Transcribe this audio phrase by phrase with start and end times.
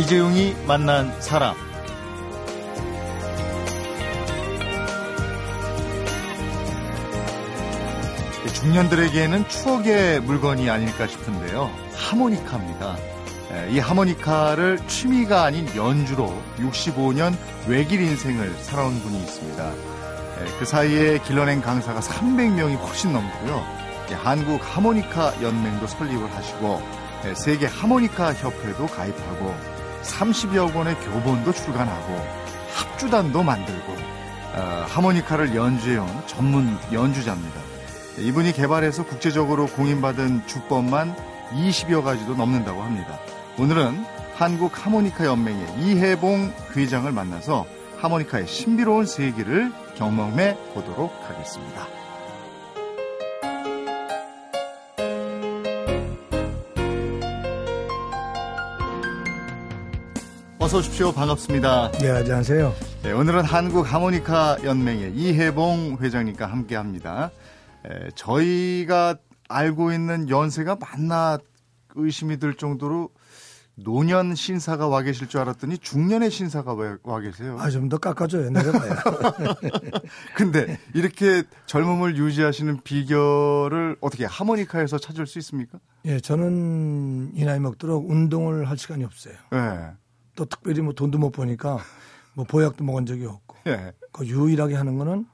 [0.00, 1.54] 이재용이 만난 사람.
[8.54, 11.70] 중년들에게는 추억의 물건이 아닐까 싶은데요.
[11.94, 12.96] 하모니카입니다.
[13.68, 17.36] 이 하모니카를 취미가 아닌 연주로 65년
[17.68, 19.72] 외길 인생을 살아온 분이 있습니다.
[20.58, 23.62] 그 사이에 길러낸 강사가 300명이 훨씬 넘고요.
[24.24, 26.80] 한국 하모니카 연맹도 설립을 하시고
[27.34, 29.54] 세계 하모니카 협회도 가입하고
[30.02, 32.26] 30여 권의 교본도 출간하고
[32.74, 33.92] 합주단도 만들고
[34.54, 37.60] 어, 하모니카를 연주해온 전문 연주자입니다.
[38.18, 41.14] 이분이 개발해서 국제적으로 공인받은 주법만
[41.52, 43.18] 20여 가지도 넘는다고 합니다.
[43.58, 44.04] 오늘은
[44.34, 47.66] 한국 하모니카 연맹의 이해봉 회장을 만나서
[47.98, 51.86] 하모니카의 신비로운 세계를 경험해 보도록 하겠습니다.
[60.70, 61.10] 어서 오십시오.
[61.10, 61.90] 반갑습니다.
[61.98, 62.72] 네, 안녕하세요.
[63.02, 67.32] 네, 오늘은 한국 하모니카 연맹의 이해봉 회장님과 함께 합니다.
[67.84, 69.16] 에, 저희가
[69.48, 71.38] 알고 있는 연세가 맞나
[71.96, 73.10] 의심이 들 정도로
[73.74, 77.56] 노년 신사가 와 계실 줄 알았더니 중년의 신사가 와 계세요.
[77.58, 78.50] 아, 좀 더 깎아줘요.
[78.50, 78.94] 내려가요.
[80.36, 85.80] 근데 이렇게 젊음을 유지하시는 비결을 어떻게 하모니카에서 찾을 수 있습니까?
[86.04, 89.34] 예, 저는 이 나이 먹도록 운동을 할 시간이 없어요.
[89.52, 89.94] 예.
[90.40, 91.80] 또 특별히 뭐 돈도 못 버니까
[92.32, 93.58] 뭐 보약도 먹은 적이 없고.
[93.66, 93.92] 예.
[94.10, 95.26] 그 유일하게 하는 거는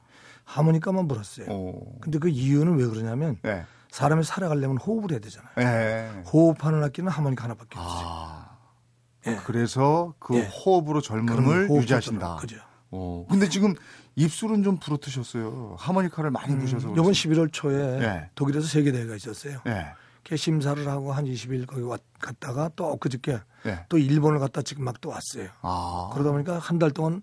[0.43, 1.47] 하모니카만 불었어요.
[1.49, 2.01] 오.
[2.01, 3.65] 근데 그 이유는 왜 그러냐면 예.
[3.93, 5.53] 사람이 살아가려면 호흡을 해야 되잖아요.
[5.59, 6.23] 예.
[6.33, 8.05] 호흡하는 악기는 하모니카 하나밖에 없어요.
[8.09, 8.57] 아.
[9.29, 9.37] 예.
[9.45, 10.41] 그래서 그 예.
[10.49, 12.37] 호흡으로 젊음을 유지하신다.
[12.37, 12.57] 그죠.
[12.91, 13.27] 어.
[13.31, 13.75] 근데 지금
[14.17, 15.77] 입술은 좀 부르트셨어요.
[15.79, 16.91] 하모니카를 많이 음, 부셔서.
[16.91, 18.31] 이번 11월 초에 예.
[18.35, 19.61] 독일에서 세계 대회가 있었어요.
[20.33, 20.37] 예.
[20.37, 23.85] 심사를 하고 한 20일 거기 왔, 갔다가 또 엊그저께 예.
[23.89, 25.49] 또 일본을 갔다 지금 막 또 왔어요.
[25.63, 26.11] 아.
[26.13, 27.23] 그러다 보니까 한 달 동안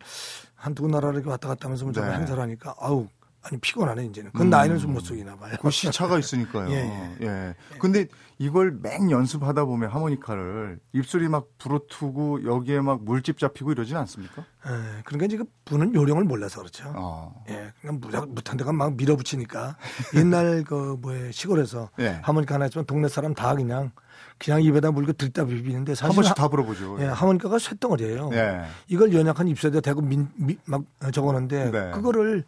[0.55, 2.01] 한 두 나라를 이렇게 왔다 갔다 하면서 뭐 네.
[2.13, 3.07] 행사를 하니까 아우
[3.43, 4.31] 아니 피곤하네 이제는.
[4.33, 4.49] 그 음.
[4.49, 5.55] 나이는 좀 못 속이나 봐요.
[5.61, 6.69] 그 시차가 있으니까요.
[6.71, 6.75] 예,
[7.21, 7.25] 예.
[7.25, 7.55] 예.
[7.79, 14.43] 근데 이걸 맹 연습하다 보면 하모니카를 입술이 막 부러트고 여기에 막 물집 잡히고 이러진 않습니까?
[14.67, 15.01] 예.
[15.03, 16.91] 그러니까 지금 부는 요령을 몰라서 그렇죠.
[16.95, 17.43] 어.
[17.49, 17.73] 예.
[17.81, 19.77] 그냥 무작 무탄 데가 막 밀어붙이니까
[20.15, 22.19] 옛날 그 뭐에 시골에서 예.
[22.21, 23.91] 하모니카 하나 있으면 동네 사람 다 그냥
[24.37, 26.97] 그냥 입에다 물고 들다 비비는데 사실 한 번씩 다 불어보죠.
[27.01, 28.29] 예, 하모니카가 쇳덩어리예요.
[28.33, 28.61] 예.
[28.87, 31.91] 이걸 연약한 입술에다 대고 민, 민, 막 적어놓는데 네.
[31.91, 32.43] 그거를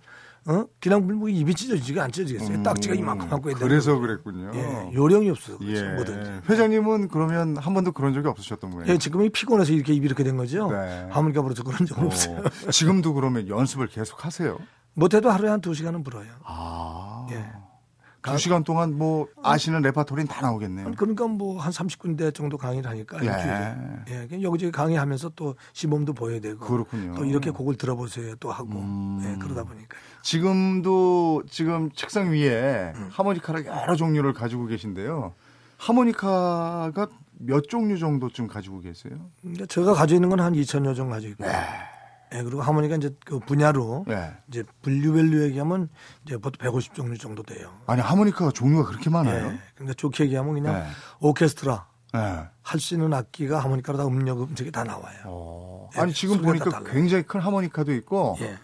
[0.48, 0.66] 어?
[0.80, 2.58] 그냥 뭐 입이 찢어지지가 안 찢어지겠어요.
[2.58, 3.60] 음, 딱지가 이만큼 하고 있다.
[3.60, 4.52] 그래서 그랬군요.
[4.54, 5.84] 예, 요령이 없어서 그렇죠.
[5.86, 5.90] 예.
[5.96, 6.32] 뭐든지.
[6.50, 8.86] 회장님은 그러면 한 번도 그런 적이 없으셨던 거예요?
[8.94, 10.72] 예, 지금이 피곤해서 이렇게 입이 이렇게 된 거죠.
[10.72, 11.08] 네.
[11.10, 12.44] 하모니카 불어서 그런 적은 어, 없어요.
[12.72, 14.60] 지금도 그러면 연습을 계속 하세요?
[14.94, 16.30] 못해도 하루에 한 두 시간은 불어요.
[16.44, 17.26] 아.
[17.32, 17.44] 예.
[18.32, 20.92] 두 시간 동안 뭐 아시는 레파토리는 다 나오겠네요.
[20.98, 24.28] 그러니까 뭐 한 30군데 정도 강의를 하니까 예.
[24.32, 24.42] 예.
[24.42, 27.14] 여기저기 강의하면서 또 시범도 보여야 되고 그렇군요.
[27.16, 29.22] 또 이렇게 곡을 들어보세요 또 하고 음.
[29.24, 33.10] 예, 그러다 보니까 지금도 지금 책상 위에 음.
[33.12, 35.34] 하모니카를 여러 종류를 가지고 계신데요.
[35.78, 37.08] 하모니카가
[37.40, 39.14] 몇 종류 정도쯤 가지고 계세요?
[39.68, 41.48] 제가 가지고 있는 건 한 2천여 종 가지고 있고요.
[41.50, 41.58] 네.
[42.36, 44.34] 예, 그리고 하모니카 이제 그 분야로 네.
[44.50, 45.90] 이제 분류별로 얘기하면
[46.26, 47.72] 이제 보통 150 종류 정도 돼요.
[47.88, 49.52] 아니 하모니카가 종류가 그렇게 많아요?
[49.52, 49.60] 네.
[49.76, 50.86] 그러니까 좋게 얘기하면 그냥 네.
[51.22, 52.44] 오케스트라 네.
[52.62, 55.18] 할수 있는 악기가 하모니카로 다 음력 음색이 다 나와요.
[55.26, 55.90] 어.
[55.96, 58.58] 아니 지금 보니까 굉장히 큰 하모니카도 있고 예.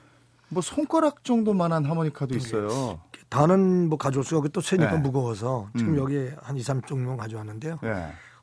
[0.50, 3.00] 뭐 손가락 정도만한 하모니카도 있어요.
[3.30, 4.98] 다는 뭐 가져올 수가 없고 또 세니까 네.
[4.98, 5.98] 무거워서 지금 음.
[5.98, 7.80] 여기 한 2, 3종류 가져왔는데요.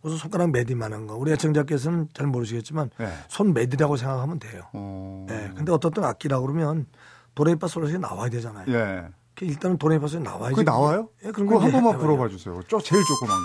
[0.03, 0.09] 네.
[0.09, 1.17] 우선 손가락 매디만한 거.
[1.17, 3.13] 우리 애청자께서는 잘 모르시겠지만 네.
[3.29, 4.63] 손 매디라고 생각하면 돼요.
[4.73, 5.27] 어...
[5.29, 5.51] 네.
[5.55, 6.87] 근데 어떤 떤 악기라고 그러면
[7.35, 8.67] 도레미파 솔라시 나와야 되잖아요.
[8.73, 9.09] 예.
[9.41, 10.55] 일단은 도레미파 솔라시 나와야지.
[10.55, 11.09] 그게 나와요?
[11.25, 12.61] 예, 그런 거한 번만 불어봐 주세요.
[12.69, 13.37] 저 제일 조그만.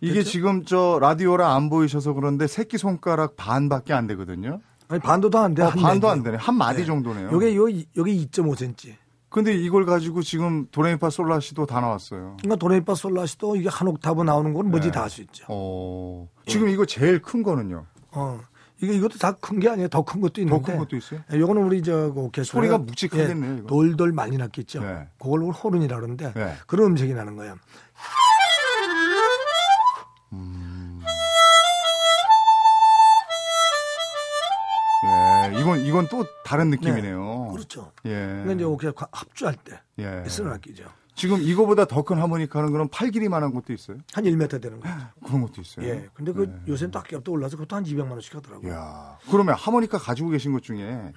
[0.00, 0.30] 이게 됐죠?
[0.30, 4.60] 지금 저 라디오라 안 보이셔서 그런데 새끼 손가락 반밖에 안 되거든요.
[4.88, 5.62] 아니 반도 안 돼.
[5.62, 6.36] 어, 반도 안 되네.
[6.36, 6.84] 한 마디 네.
[6.84, 7.30] 정도네요.
[7.30, 8.96] 요게 요 여기 2.5cm.
[9.32, 12.36] 근데 이걸 가지고 지금 도레미파 솔라시도 다 나왔어요.
[12.40, 14.92] 그러니까 도레미파 솔라시도 이게 한 옥타브 나오는 건 뭐지 네.
[14.92, 15.44] 다할 수 있죠.
[15.48, 16.28] 어.
[16.46, 16.72] 지금 예.
[16.72, 17.86] 이거 제일 큰 거는요.
[18.12, 18.40] 어.
[18.82, 19.88] 이게 이것도 다 큰 게 아니에요.
[19.88, 20.60] 더 큰 것도 있는데.
[20.60, 21.20] 더 큰 것도 있어요?
[21.32, 23.58] 예, 요거는 우리 저 오케스트라 소리가 묵직하겠네요.
[23.58, 24.80] 예, 돌돌 많이 났겠죠.
[24.82, 25.06] 네.
[25.20, 26.54] 그걸 호른이라 그러는데 네.
[26.66, 27.54] 그런 음색이 나는 거예요.
[35.62, 37.44] 이건 이건 또 다른 느낌이네요.
[37.48, 37.92] 네, 그렇죠.
[38.04, 38.10] 예.
[38.44, 40.24] 근데 이제 그냥 합주할 때 예.
[40.28, 40.84] 쓰는 악기죠.
[41.14, 43.98] 지금 이거보다 더 큰 하모니카는 그럼 팔 길이만한 것도 있어요?
[44.12, 44.94] 한 1m 되는 거죠.
[45.24, 45.86] 그런 것도 있어요.
[45.86, 46.08] 예.
[46.14, 46.58] 근데 그 네.
[46.68, 48.72] 요새는 또 악기가 또 올라서 그것도 한 200만 원씩 하더라고요.
[48.72, 49.18] 야.
[49.30, 51.12] 그러면 하모니카 가지고 계신 것 중에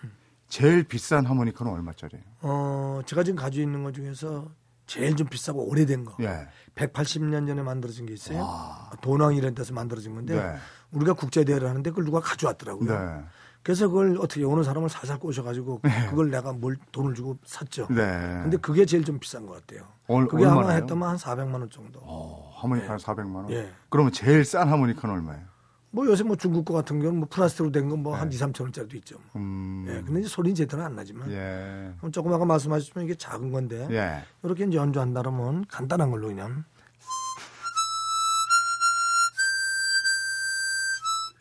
[0.48, 2.24] 제일 비싼 하모니카는 얼마짜리예요?
[2.42, 4.48] 어, 제가 지금 가지고 있는 것 중에서
[4.86, 6.16] 제일 좀 비싸고 오래된 거.
[6.22, 6.48] 예.
[6.76, 8.40] 180년 전에 만들어진 게 있어요.
[8.44, 8.92] 와.
[9.02, 10.56] 도낭 이런 데서 만들어진 건데 네.
[10.92, 12.92] 우리가 국제 대회를 하는데 그걸 누가 가져왔더라고요.
[12.92, 13.24] 네.
[13.66, 15.90] 그래서 그걸 어떻게 오는 사람을 사살 꼬셔가지고 네.
[16.12, 17.88] 그걸 내가 뭘 돈을 주고 샀죠.
[17.90, 17.96] 네.
[18.44, 19.88] 근데 그게 제일 좀 비싼 것 같아요.
[20.08, 20.66] 얼, 그게 얼마나요?
[20.66, 22.00] 아마 했다면 한 400만 원 정도.
[22.04, 23.04] 어, 하모니카 네.
[23.04, 23.50] 400만 원?
[23.50, 23.72] 예.
[23.90, 25.42] 그러면 제일 싼 하모니카는 얼마예요?
[25.90, 28.36] 뭐 요새 뭐 중국 거 같은 경우는 뭐 플라스틱으로 된 건 뭐한 네.
[28.36, 29.16] 2, 3천 원짜리도 있죠.
[29.34, 29.42] 뭐.
[29.42, 29.86] 음.
[29.88, 29.94] 예.
[30.06, 31.32] 근데 이제 소리는 제대로 안 나지만.
[31.32, 31.92] 예.
[32.12, 33.88] 조금 아까 말씀하셨지만 이게 작은 건데.
[33.90, 34.22] 예.
[34.44, 36.66] 이렇게 이제 연주한다면 간단한 걸로 그냥.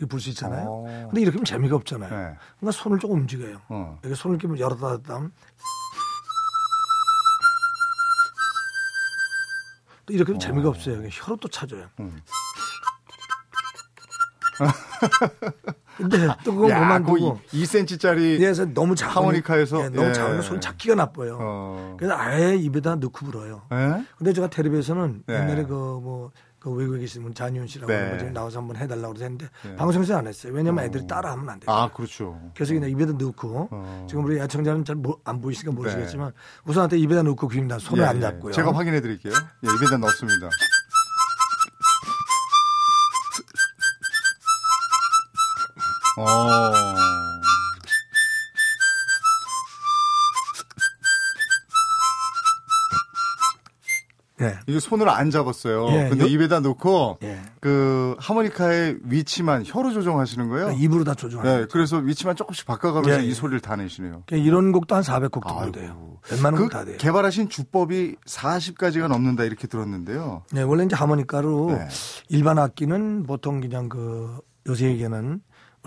[0.09, 0.67] 불수 있잖아요.
[0.67, 0.87] 오.
[0.89, 1.07] 어.
[1.07, 2.11] 근데 이렇게 하면 재미가 없잖아요.
[2.11, 2.37] 네.
[2.59, 3.61] 그러니까 손을 조금 움직여요.
[3.69, 3.99] 어.
[4.03, 5.33] 이렇게 손을 이렇게 열었다 닫다 하면
[10.07, 10.39] 또 이렇게 하면 어.
[10.39, 11.09] 재미가 없어요.
[11.11, 11.87] 혀로 또 찾아요.
[12.01, 12.21] 음.
[15.97, 20.13] 근데 또 그거 그만두고 2cm짜리 그래서 너무 작은 하모니카에서 예, 너무 예.
[20.13, 21.39] 작으면 손 잡기가 나빠요.
[21.41, 21.97] 어.
[21.99, 23.63] 그래서 아예 입에다 넣고 불어요.
[23.73, 24.05] 예?
[24.17, 25.35] 근데 제가 텔레비에서는 예.
[25.35, 26.31] 옛날에 그 뭐
[26.65, 28.17] 그 외국에 계신 분 잔윤 씨라고 네.
[28.17, 29.77] 지 나와서 한번 해달라고 그래서 했는데 네.
[29.77, 30.51] 방송에서 안 했어요.
[30.55, 30.87] 왜냐면 어.
[30.87, 31.71] 애들이 따라하면 안 돼요.
[31.71, 32.41] 아 그렇죠.
[32.55, 34.07] 그래서 그냥 입에다 넣고 어.
[34.09, 36.35] 지금 우리 애청자는 잘 안 보이시니까 모르시겠지만 네.
[36.65, 37.79] 우선한테 입에다 넣고 그입니다.
[37.79, 38.21] 손을 예, 안 예.
[38.23, 38.53] 잡고요.
[38.55, 39.35] 제가 확인해 드릴게요.
[39.35, 40.49] 예, 입에다 넣습니다.
[46.17, 47.04] 어.
[54.75, 55.87] 이게 손으로 안 잡았어요.
[55.91, 56.29] 예, 근데 요...
[56.29, 57.39] 입에다 놓고 예.
[57.61, 60.69] 그 하모니카의 위치만 혀로 조정하시는 거예요?
[60.71, 64.25] 네, 입으로 다 조정하는 네, 그래서 위치만 조금씩 바꿔가면서 예, 이 소리를 다 내시네요.
[64.27, 66.19] 그러니까 이런 곡도 한 400곡 정도 돼요.
[66.33, 66.97] 웬만한 그다 돼요.
[66.99, 70.43] 개발하신 주법이 40가지가 넘는다 이렇게 들었는데요.
[70.53, 71.89] 네, 원래 이제 하모니카로 네.
[72.29, 75.41] 일반 악기는 보통 그냥 그 요새 얘기하는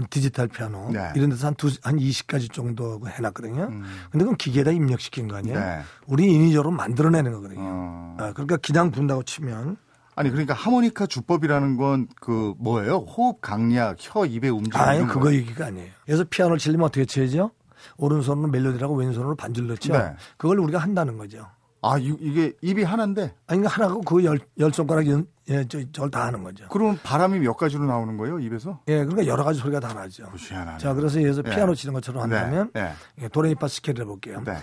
[0.09, 1.11] 디지털 피아노 네.
[1.15, 3.63] 이런 데서 한 두, 한 20가지 정도 해놨거든요.
[3.63, 3.83] 음.
[4.11, 5.59] 근데 그건 기계에다 입력시킨 거 아니에요?
[5.59, 5.81] 네.
[6.05, 7.61] 우리 인위적으로 만들어내는 거거든요.
[7.63, 8.17] 어.
[8.19, 9.77] 아, 그러니까 그냥 분다고 치면
[10.15, 12.97] 아니 그러니까 하모니카 주법이라는 건 그 뭐예요?
[13.07, 14.79] 호흡 강약, 혀 입의 움직임.
[14.79, 15.89] 아니 그거 얘기가 아니에요.
[16.05, 17.51] 그래서 피아노를 치려면 어떻게 쳐야죠?
[17.97, 19.93] 오른손으로 멜로디라고 왼손으로 반줄 넣죠.
[19.93, 20.13] 네.
[20.37, 21.47] 그걸 우리가 한다는 거죠.
[21.81, 23.33] 아, 이, 게 입이 하나인데?
[23.47, 26.67] 아니, 하나고 그 열, 열 손가락 연, 예, 저, 저걸 다 하는 거죠.
[26.69, 28.79] 그럼 바람이 몇 가지로 나오는 거예요, 입에서?
[28.87, 30.25] 예, 그러니까 여러 가지 소리가 다 나죠.
[30.35, 30.79] 희한하네.
[30.79, 31.49] 자, 그래서 예서 예.
[31.49, 32.83] 피아노 치는 것처럼 한다면, 네.
[32.83, 32.93] 네.
[33.23, 34.41] 예, 도레미파 스케일을 해볼게요.
[34.43, 34.57] 네.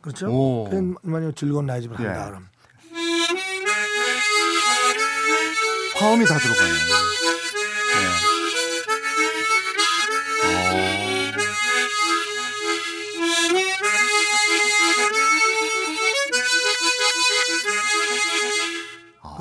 [0.00, 0.68] 그렇죠?
[1.02, 2.30] 만약 즐거운 라이즈를 한다, 예.
[2.30, 2.48] 그럼.
[5.96, 7.13] 화음이 다 들어가요.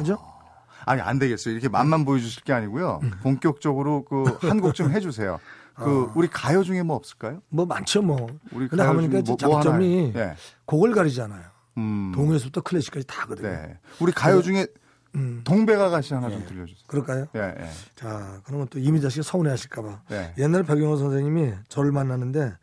[0.04, 0.18] 그죠?
[0.86, 1.54] 아니 안 되겠어요.
[1.54, 3.00] 이렇게 맛만 보여주실 게 아니고요.
[3.22, 5.40] 본격적으로 그 한 곡 좀 해주세요.
[5.76, 6.12] 그 어.
[6.16, 7.42] 우리 가요 중에 뭐 없을까요?
[7.50, 8.28] 뭐 많죠 뭐.
[8.52, 10.36] 우리 근데 하모니까 뭐, 뭐 장점이 네.
[10.66, 11.42] 곡을 가리잖아요.
[11.78, 12.12] 음.
[12.14, 13.50] 동요에서부터 클래식까지 다거든요.
[13.50, 13.80] 네.
[14.00, 14.68] 우리 가요 중에
[15.16, 15.42] 음.
[15.44, 16.46] 동백아 가시 하나 좀 예.
[16.46, 16.84] 들려주세요.
[16.88, 17.28] 그럴까요?
[17.36, 17.70] 예, 예.
[17.96, 20.02] 자, 그러면 또 이미자 씨가 서운해하실까봐.
[20.12, 20.34] 예.
[20.40, 22.54] 옛날에 박영호 선생님이 저를 만났는데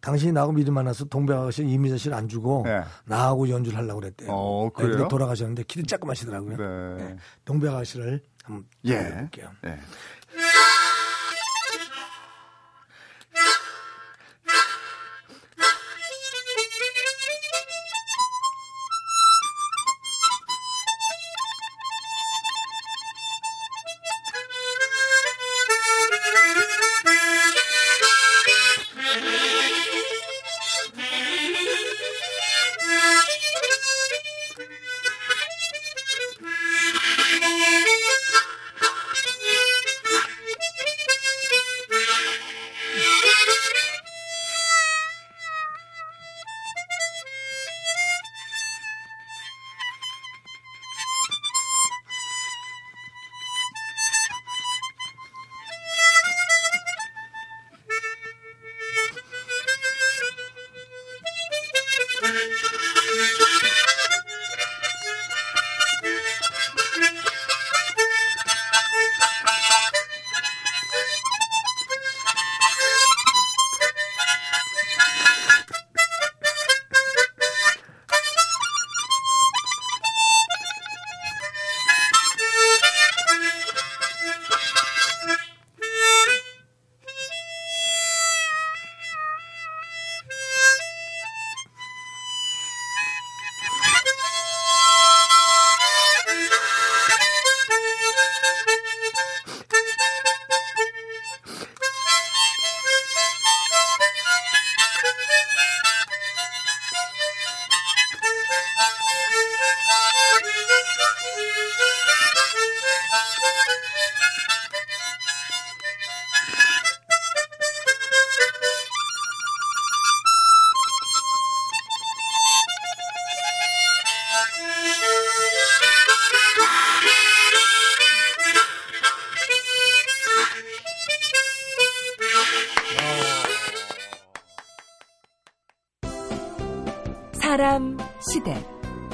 [0.00, 2.82] 당신이 나하고 미리 만나서 동백아가 씨 이미자 씨를 안 주고 네.
[3.04, 4.30] 나하고 연주를 하려고 그랬대요.
[4.30, 4.98] 어, 그래요?
[4.98, 6.56] 네, 돌아가셨는데 키를 조금 하시더라고요.
[6.56, 7.04] 네.
[7.04, 7.16] 네.
[7.44, 8.96] 동백아가 씨를 한번 예.
[8.96, 9.50] 해볼게요.
[9.66, 9.78] 예.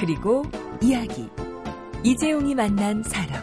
[0.07, 0.43] 그리고
[0.83, 1.31] 이야기.
[2.03, 3.43] 이재용이 만난 사람.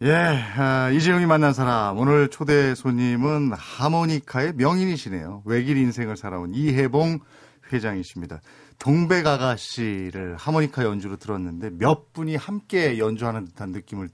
[0.00, 1.98] 예, 아, 이재용이 만난 사람.
[1.98, 5.42] 오늘 초대 손님은 하모니카의 명인이시네요.
[5.44, 7.18] 외길 인생을 살아온 이해봉
[7.70, 8.40] 회장이십니다.
[8.78, 14.08] 동백 아가씨를 하모니카 연주로 들었는데 몇 분이 함께 연주하는 듯한 느낌을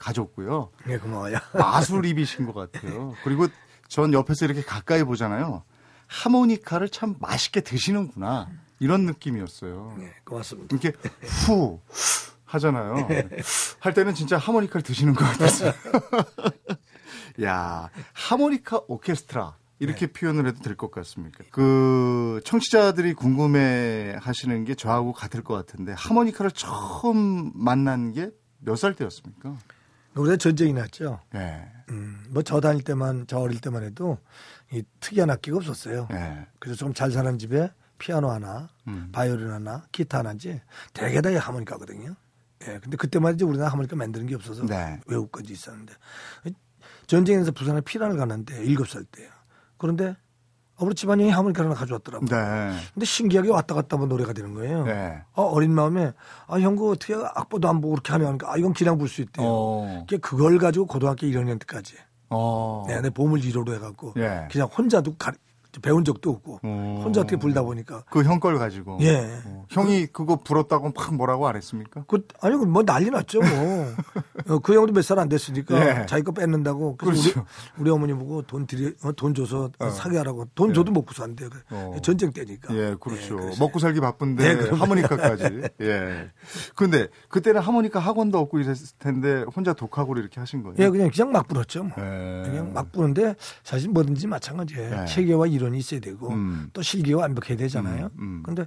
[0.00, 0.72] 가졌고요.
[0.84, 1.38] 네, 고마워요.
[1.54, 3.14] 마술입이신 것 같아요.
[3.22, 3.46] 그리고
[3.86, 5.62] 전 옆에서 이렇게 가까이 보잖아요.
[6.06, 8.48] 하모니카를 참 맛있게 드시는구나.
[8.78, 9.94] 이런 느낌이었어요.
[9.98, 10.76] 네, 고맙습니다.
[10.76, 10.96] 이렇게
[11.46, 11.80] 후
[12.44, 13.08] 하잖아요.
[13.80, 15.72] 할 때는 진짜 하모니카를 드시는 것 같았어요.
[17.42, 19.56] 야, 하모니카 오케스트라.
[19.78, 20.12] 이렇게 네.
[20.12, 21.44] 표현을 해도 될 것 같습니까?
[21.50, 28.30] 그 청취자들이 궁금해 하시는 게 저하고 같을 것 같은데 하모니카를 처음 만난 게
[28.64, 29.54] 몇 살 때였습니까?
[30.14, 31.20] 우리가 전쟁이 났죠.
[31.30, 31.62] 네.
[31.90, 34.18] 음, 뭐 저 다닐 때만 저 어릴 때만 해도
[34.72, 36.08] 이 특이한 악기가 없었어요.
[36.10, 36.46] 네.
[36.58, 39.08] 그래서 좀 잘 사는 집에 피아노 하나, 음.
[39.12, 40.60] 바이올린 하나, 기타 하나인지
[40.92, 42.14] 대개 다 하모니카거든요.
[42.62, 42.78] 예.
[42.82, 44.98] 근데 그때만 이제 우리나라 하모니카 만드는 게 없어서 네.
[45.06, 45.94] 외국 건지 있었는데
[47.06, 49.28] 전쟁에서 부산에 피난을 갔는데 일곱 살 때요.
[49.76, 50.16] 그런데
[50.78, 52.28] 우리 집안이 하모니카를 하나 가져왔더라고요.
[52.28, 52.76] 네.
[52.92, 54.84] 근데 신기하게 왔다 갔다 하면 노래가 되는 거예요.
[54.84, 55.22] 네.
[55.32, 56.12] 어, 어린 마음에
[56.48, 59.46] 아, 형그 어떻게 악보도 안 보고 그렇게 하면 아, 이건 그냥 불수 있대요.
[59.46, 60.06] 어.
[60.20, 61.94] 그걸 가지고 고등학교 1학년 때까지.
[62.30, 62.84] 어.
[62.88, 64.48] 네, 내 보물 1호로 해갖고 예.
[64.50, 65.32] 그냥 혼자도 가,
[65.82, 66.68] 배운 적도 없고 오.
[67.02, 69.64] 혼자 어떻게 불다 보니까 그 형 걸 가지고 예 어.
[69.70, 72.04] 형이 그 거 불었다고 막 뭐라고 안 했습니까?
[72.08, 73.94] 그 아니 뭐 난리 났죠 뭐
[74.48, 76.06] 어, 그 형도 몇 살 안 됐으니까 예.
[76.06, 77.46] 자기 거 뺏는다고 그래서 그렇죠.
[77.76, 79.90] 우리, 우리 어머니 보고 돈 드리 어, 돈 줘서 어.
[79.90, 80.74] 사게 하라고 돈 예.
[80.74, 81.96] 줘도 먹고 산대 어.
[82.02, 86.30] 전쟁 때니까 예 그렇죠 예, 먹고 살기 바쁜데 네, 하모니카까지 예
[86.74, 90.76] 근데 그때는 하모니카 학원도 없고 이랬을 텐데 혼자 독학으로 이렇게 하신 거예요?
[90.78, 92.42] 예 그냥 그냥 막 불었죠 뭐 예.
[92.44, 95.06] 그냥 막 부는데 사실 뭐든지 마찬가지예요 예.
[95.06, 96.70] 체계와 이론 이론이 있어야 되고 음.
[96.72, 98.06] 또 실기가 완벽해야 되잖아요.
[98.18, 98.42] 음, 음.
[98.44, 98.66] 근데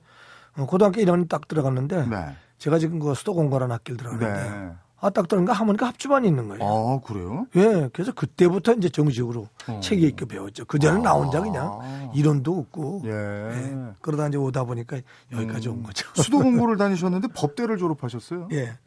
[0.58, 2.36] 어, 고등학교 1학년 딱 들어갔는데 네.
[2.58, 4.72] 제가 지금 그 수도 공과라는 학교를 들어갔는데 네.
[5.02, 6.62] 아, 딱 들어가 하모니카 합주반이 있는 거예요.
[6.62, 7.48] 아, 그래요?
[7.56, 7.90] 예.
[7.94, 9.80] 그래서 그때부터 이제 정식으로 어.
[9.82, 10.66] 책에 있게 배웠죠.
[10.66, 11.02] 그 전에 아.
[11.02, 13.04] 나 혼자 그냥 이론도 없고.
[13.06, 13.10] 예.
[13.10, 13.94] 예.
[14.02, 15.00] 그러다 이제 오다 보니까
[15.32, 15.84] 여기까지 온 음.
[15.84, 16.06] 거죠.
[16.16, 18.50] 수도 공부를 다니셨는데 법대를 졸업하셨어요?
[18.52, 18.78] 예.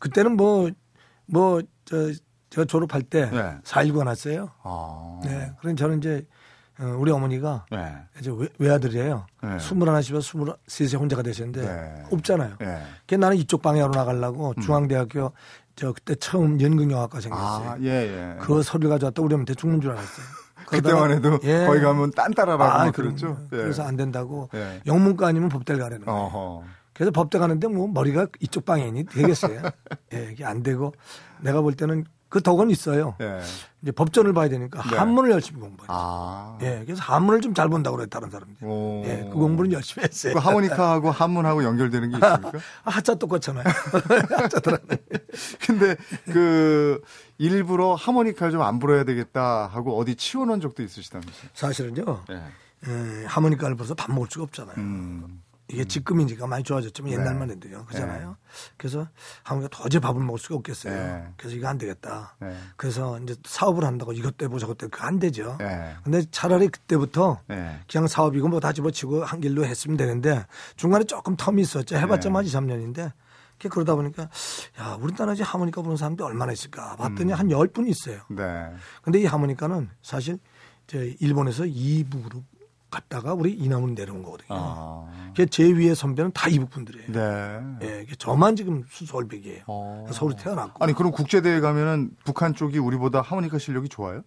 [0.00, 0.70] 그때는 뭐,
[1.26, 2.10] 뭐, 저,
[2.50, 3.58] 제가 졸업할 때 네.
[3.62, 4.50] 4.19가 났어요.
[4.64, 5.20] 아.
[5.22, 5.52] 네.
[5.60, 6.39] 그럼 저는 이제 어,
[6.80, 7.92] 우리 어머니가 네.
[8.18, 9.26] 이제 외 아들이에요.
[9.42, 9.56] 네.
[9.58, 12.04] 21집에 23세 혼자가 되셨는데 네.
[12.10, 12.54] 없잖아요.
[12.58, 12.82] 네.
[13.06, 14.62] 그 나는 이쪽 방향으로 나가려고 음.
[14.62, 15.32] 중앙대학교
[15.76, 17.70] 저 그때 처음 연극영화과 생겼어요.
[17.70, 18.36] 아, 예, 예.
[18.40, 20.26] 그 서류를 가져왔다 우리 엄마한테 죽는 줄 알았어요.
[20.66, 21.66] 그때만 해도 예.
[21.66, 23.36] 거기 가면 딴따라라고 아, 그랬죠.
[23.52, 23.56] 예.
[23.56, 24.80] 그래서 안 된다고 예.
[24.86, 26.20] 영문과 아니면 법대를 가라는 거예요.
[26.20, 26.64] 어허.
[26.92, 29.62] 그래서 법대 가는데 뭐 머리가 이쪽 방향이 되겠어요.
[30.12, 30.92] 예, 이게 안 되고
[31.40, 33.16] 내가 볼 때는 그 덕은 있어요.
[33.20, 33.40] 예.
[33.82, 34.96] 이제 법전을 봐야 되니까 네.
[34.96, 35.86] 한문을 열심히 공부했죠.
[35.88, 36.56] 아.
[36.62, 38.66] 예, 그래서 한문을 좀 잘 본다고 그래 다른 사람들.
[38.66, 39.02] 오.
[39.04, 40.34] 예, 그 공부는 열심히 했어요.
[40.34, 42.52] 그 하모니카하고 한문하고 연결되는 게 있습니까?
[42.84, 43.64] 아, 하자 똑같잖아요.
[44.30, 44.96] 하자더라네.
[45.66, 45.96] 근데
[46.26, 47.02] 그
[47.38, 51.50] 일부러 하모니카를 좀 안 불어야 되겠다 하고 어디 치워놓은 적도 있으시다면서요?
[51.54, 52.22] 사실은요.
[52.30, 52.42] 예.
[52.88, 54.74] 예, 하모니카를 불어서 밥 먹을 수가 없잖아요.
[54.78, 55.42] 음.
[55.72, 57.16] 이게 직금이니까 많이 좋아졌지만 네.
[57.16, 57.84] 옛날만 해도요.
[57.86, 58.28] 그잖아요.
[58.30, 58.34] 네.
[58.76, 59.08] 그래서
[59.42, 60.94] 한우가 도저히 밥을 먹을 수가 없겠어요.
[60.94, 61.28] 네.
[61.36, 62.36] 그래서 이거 안 되겠다.
[62.40, 62.56] 네.
[62.76, 65.56] 그래서 이제 사업을 한다고 이것도 해보 저것도 해보 안 되죠.
[65.58, 65.94] 네.
[66.04, 67.80] 근데 차라리 그때부터 네.
[67.90, 70.44] 그냥 사업이고 뭐 다 집어치고 한 길로 했으면 되는데
[70.76, 71.96] 중간에 조금 텀이 있었죠.
[71.96, 73.12] 해봤자 만 2, 3년인데
[73.70, 74.28] 그러다 보니까
[74.78, 77.38] 야 우리나라 에 하모니카 부는 사람들이 얼마나 있을까 봤더니 음.
[77.38, 78.20] 한 10분 있어요.
[78.28, 78.70] 네.
[79.02, 80.38] 근데 이 하모니카는 사실
[80.86, 82.42] 이제 일본에서 이북으로
[82.90, 84.48] 갔다가 우리 이남으로 내려온 거거든요.
[84.50, 85.32] 아.
[85.50, 87.12] 제 위에 선배는 다 이북 분들이에요.
[87.12, 87.78] 네.
[87.82, 89.62] 예, 저만 지금 수서울백이에요.
[89.66, 90.06] 어.
[90.10, 90.82] 서울에 태어났고.
[90.84, 94.22] 아니 그럼 국제대회 가면은 북한 쪽이 우리보다 하모니카 실력이 좋아요?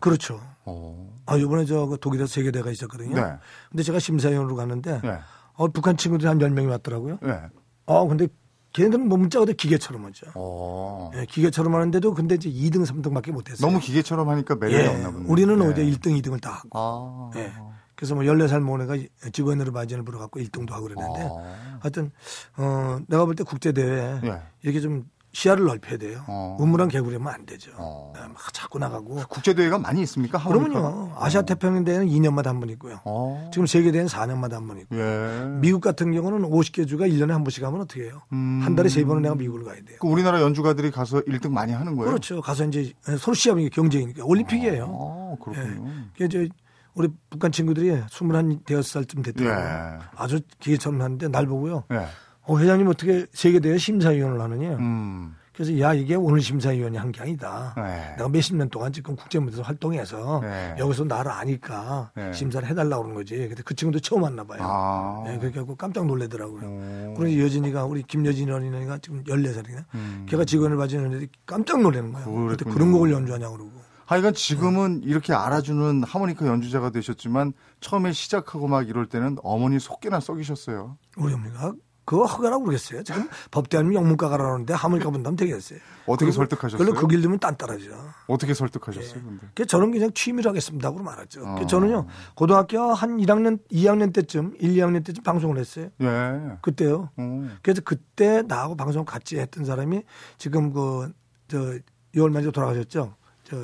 [0.00, 0.40] 그렇죠.
[0.64, 1.14] 어.
[1.26, 3.14] 아 이번에 저그 독일에서 세계대회가 있었거든요.
[3.14, 3.34] 네.
[3.70, 5.18] 근데 제가 심사위원으로 갔는데 네.
[5.54, 7.18] 어, 북한 친구들이 한 10명이 왔더라고요.
[7.22, 7.40] 네.
[7.86, 8.28] 아 근데
[8.72, 10.26] 걔네들은 뭐 문자가 돼 기계처럼 하죠.
[10.34, 11.10] 어.
[11.14, 13.66] 예, 기계처럼 하는데도 근데 이제 2등, 3등밖에 못했어요.
[13.66, 15.24] 너무 기계처럼 하니까 매력이 예, 없나 보네.
[15.26, 15.66] 우리는 예.
[15.66, 16.68] 어제 1등, 2등을 다 하고.
[16.72, 17.30] 아.
[17.38, 17.52] 예.
[17.98, 18.96] 그래서 뭐 14살 모네가
[19.32, 21.78] 직원으로 바지를 불어갖고 1등도 하고 그랬는데 아.
[21.80, 22.12] 하여튼,
[22.56, 24.40] 어, 내가 볼 때 국제대회 예.
[24.62, 26.22] 이렇게 좀 시야를 넓혀야 돼요.
[26.28, 26.56] 어.
[26.60, 27.72] 우물한 개구리면 안 되죠.
[27.76, 28.12] 어.
[28.14, 29.16] 네, 막 자꾸 나가고.
[29.28, 30.38] 국제대회가 많이 있습니까?
[30.42, 31.12] 그러면요.
[31.18, 33.00] 아시아 태평양대회는 2년마다 한 번 있고요.
[33.04, 33.50] 어.
[33.52, 35.00] 지금 세계대회는 4년마다 한 번 있고요.
[35.00, 35.58] 예.
[35.60, 38.22] 미국 같은 경우는 50개 주가 1년에 한 번씩 가면 어떻게 해요?
[38.32, 38.60] 음.
[38.62, 39.98] 한 달에 세 번은 내가 미국을 가야 돼요.
[40.00, 42.10] 그 우리나라 연주가들이 가서 1등 많이 하는 거예요?
[42.10, 42.40] 그렇죠.
[42.40, 44.84] 가서 이제 서로 시합이 경쟁이니까 올림픽이에요.
[44.86, 45.88] 아, 그렇군요.
[45.88, 46.26] 예.
[46.28, 46.52] 그래서
[46.98, 49.64] 우리 북한 친구들이 21, 대여섯 살쯤 됐더라고요.
[49.64, 49.98] 예.
[50.16, 51.84] 아주 기계처럼 하는데 날 보고요.
[51.92, 52.06] 예.
[52.42, 54.76] 어, 회장님 어떻게 세계대회 심사위원을 하느냐.
[54.76, 55.34] 음.
[55.54, 57.74] 그래서 야 이게 오늘 심사위원이 한 게 아니다.
[57.76, 58.14] 네.
[58.16, 60.76] 내가 몇십 년 동안 지금 국제무대에서 활동해서 네.
[60.78, 62.32] 여기서 나를 아니까 네.
[62.32, 63.36] 심사를 해달라고 그런 거지.
[63.36, 64.58] 근데 그 친구도 처음 만나 봐요.
[64.62, 65.22] 아.
[65.26, 67.14] 네, 그렇게 하고 깜짝 놀래더라고요.
[67.16, 70.26] 그러니 여진이가 우리 김여진이 어린이가 지금 14살이나 음.
[70.28, 72.24] 걔가 직원을 봐주는데 깜짝 놀라는 거야.
[72.50, 73.77] 그때 그런 곡을 연주하냐고 그러고.
[74.08, 80.96] 하여간 지금은 이렇게 알아주는 하모니카 연주자가 되셨지만 처음에 시작하고 막 이럴 때는 어머니 속개나 썩이셨어요.
[81.18, 81.74] 우리 어머니가
[82.06, 83.02] 그거 허가라고 그러겠어요.
[83.02, 85.78] 지금 법대하면 영문과 가 라는데 하모니카 분다면 되겠어요.
[86.06, 86.78] 어떻게 설득하셨어요?
[86.78, 87.90] 그걸로 그길 들면 딴 따라죠.
[88.26, 89.20] 어떻게 설득하셨어요?
[89.20, 89.22] 예.
[89.22, 89.64] 근데?
[89.66, 90.90] 저는 그냥 취미로 하겠습니다.
[90.90, 91.44] 고 말았죠.
[91.44, 91.66] 어.
[91.66, 95.90] 저는요 고등학교 한 1학년, 2학년 때쯤, 1, 2학년 때쯤 방송을 했어요.
[96.00, 96.56] 예.
[96.62, 97.10] 그때요.
[97.18, 97.58] 음.
[97.60, 100.02] 그래서 그때 나하고 방송 같이 했던 사람이
[100.38, 101.12] 지금 그
[101.48, 101.78] 저
[102.14, 103.14] 6월 말에 돌아가셨죠.
[103.44, 103.56] 저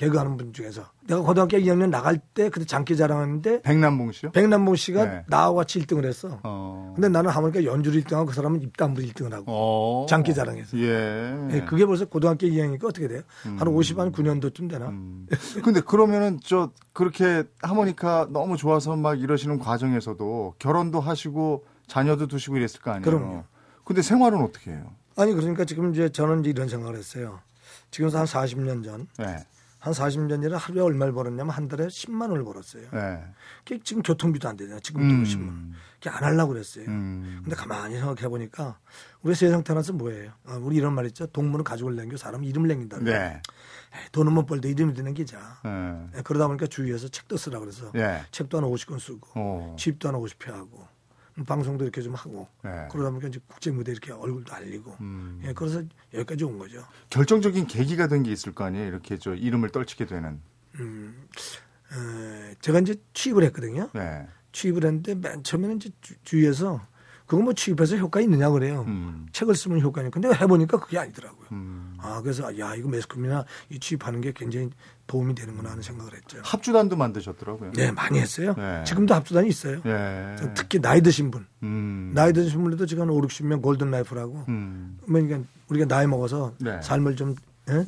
[0.00, 4.30] 개그하는 분 중에서 내가 고등학교 2학년 나갈 때 그때 장기 자랑하는데 백남봉 씨요?
[4.30, 5.24] 백남봉 씨가 네.
[5.28, 6.40] 나와 같이 1등을 했어.
[6.42, 6.92] 어.
[6.94, 10.06] 근데 나는 하모니카 연주를 1등하고 그 사람은 입단부 1등을 하고 어.
[10.08, 10.78] 장기 자랑에서.
[10.78, 11.36] 예.
[11.50, 13.20] 네, 그게 벌써 고등학교 2학년이니까 어떻게 돼요?
[13.44, 13.58] 음.
[13.60, 14.88] 한 50, 한 9년도쯤 되나?
[14.88, 15.26] 음.
[15.62, 22.80] 근데 그러면은 저 그렇게 하모니카 너무 좋아서 막 이러시는 과정에서도 결혼도 하시고 자녀도 두시고 이랬을
[22.80, 23.04] 거 아니에요?
[23.04, 23.44] 그럼요.
[23.84, 24.92] 근데 생활은 어떻게 해요?
[25.16, 27.40] 아니 그러니까 지금 이제 저는 이제 이런 생각을 했어요.
[27.90, 29.06] 지금서 한 40년 전.
[29.18, 29.44] 네.
[29.80, 32.88] 한 40년 전에 하루에 얼마를 벌었냐면 한 달에 10만 원을 벌었어요.
[32.92, 33.24] 네.
[33.82, 34.80] 지금 교통비도 안 되잖아요.
[34.80, 35.24] 지금도 음.
[35.24, 35.74] 10만 원.
[35.94, 36.84] 그게 안 하려고 그랬어요.
[36.86, 37.40] 음.
[37.42, 38.78] 근데 가만히 생각해 보니까
[39.22, 40.32] 우리 세상 태어나서 뭐예요?
[40.46, 41.26] 어, 우리 이런 말 있죠.
[41.26, 42.98] 동물은 가족을 남겨 사람 이름을 남긴다.
[42.98, 43.40] 네.
[44.12, 45.60] 돈은 못 벌도 이름이 되는 게자.
[45.64, 46.08] 네.
[46.18, 48.22] 예, 그러다 보니까 주위에서 책도 쓰라 그래서 네.
[48.30, 49.76] 책도 한 50권 쓰고 어.
[49.78, 50.86] 집도 한 50회 하고
[51.46, 52.88] 방송도 이렇게 좀 하고 네.
[52.90, 55.40] 그러다 보니까 이제 국제 무대 이렇게 얼굴도 알리고 음.
[55.44, 55.82] 예, 그래서
[56.14, 56.84] 여기까지 온 거죠.
[57.10, 58.86] 결정적인 계기가 된 게 있을 거 아니에요.
[58.86, 60.40] 이렇게 저 이름을 떨치게 되는.
[60.80, 61.28] 음,
[61.92, 63.90] 에, 제가 이제 취입을 했거든요.
[63.94, 64.26] 네.
[64.52, 66.80] 취입을 했는데 맨 처음에는 이제 주, 주위에서
[67.30, 68.84] 그거 뭐 취입해서 효과 있느냐 그래요.
[68.88, 69.28] 음.
[69.32, 70.10] 책을 쓰면 효과냐.
[70.10, 71.46] 근데 해보니까 그게 아니더라고요.
[71.52, 71.96] 음.
[71.98, 74.68] 아, 그래서 야, 이거 매스컴이나 이 취입하는 게 굉장히
[75.06, 76.40] 도움이 되는구나 하는 생각을 했죠.
[76.42, 77.70] 합주단도 만드셨더라고요.
[77.70, 78.56] 네, 많이 했어요.
[78.58, 78.82] 네.
[78.84, 79.80] 지금도 합주단이 있어요.
[79.84, 80.34] 네.
[80.56, 81.46] 특히 나이 드신 분.
[81.62, 82.10] 음.
[82.16, 84.46] 나이 드신 분들도 지금 한 5, 60명 golden life라고.
[84.48, 84.98] 음.
[85.06, 85.38] 그러니까
[85.68, 86.82] 우리가 나이 먹어서 네.
[86.82, 87.36] 삶을 좀,
[87.68, 87.86] 예?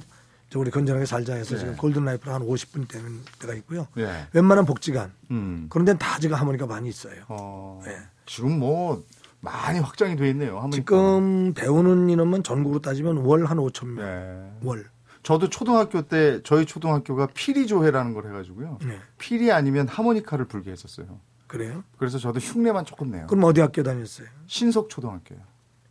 [0.55, 1.59] 우리 건전하게 살자 해서 네.
[1.59, 3.89] 지금 golden life로 한 50분 되는 데가 있고요.
[3.97, 4.29] 네.
[4.35, 5.11] 웬만한 복지관.
[5.33, 5.67] 음.
[5.69, 7.25] 그런 데는 다 지금 하모니카 많이 있어요.
[7.27, 7.83] 어.
[7.85, 7.97] 네.
[8.25, 9.03] 지금 뭐
[9.43, 10.57] 많이 확장이 돼 있네요.
[10.59, 10.77] 하모니카.
[10.77, 13.97] 지금 배우는 인원만 전국으로 따지면 월 한 5천 명.
[14.07, 14.51] 네.
[14.63, 14.85] 월.
[15.25, 18.79] 저도 초등학교 때 저희 초등학교가 피리조회라는 걸 해가지고요.
[18.87, 18.99] 네.
[19.19, 21.21] 피리 아니면 하모니카를 불게 했었어요.
[21.49, 21.83] 그래요?
[21.99, 23.27] 그래서 저도 흉내만 조금 내요.
[23.27, 24.29] 그럼 어디 학교 다녔어요?
[24.47, 25.39] 신석 초등학교요.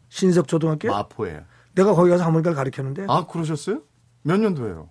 [0.10, 0.90] 신석 초등학교?
[0.90, 1.44] 마포에
[1.76, 3.06] 내가 거기 가서 하모니카를 가르쳤는데.
[3.10, 3.82] 아 그러셨어요?
[4.24, 4.90] 몇 년도예요?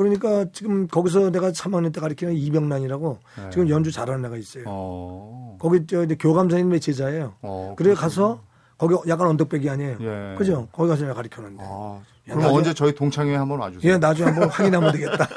[0.00, 3.50] 그러니까 지금 거기서 내가 3학년 때 가르치는 이병란이라고 네.
[3.50, 4.64] 지금 연주 잘하는 애가 있어요.
[4.66, 5.58] 어.
[5.60, 7.34] 거기 저 이제 교감선생님의 제자예요.
[7.42, 8.40] 어, 그래 가서
[8.80, 9.98] 거기 약간 언덕배기 아니에요.
[10.00, 10.34] 예.
[10.38, 10.66] 그죠?
[10.72, 11.62] 거기 가서 내가 가르쳤는데.
[11.62, 13.92] 아, 그럼 나중에, 언제 저희 동창회 한번 와주세요.
[13.92, 15.28] 예, 나중에 한번 확인하면 되겠다.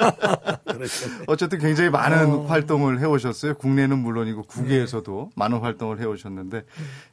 [1.28, 2.46] 어쨌든 굉장히 많은 어.
[2.46, 3.56] 활동을 해오셨어요.
[3.56, 5.34] 국내는 물론이고 국외에서도 네.
[5.36, 6.64] 많은 활동을 해오셨는데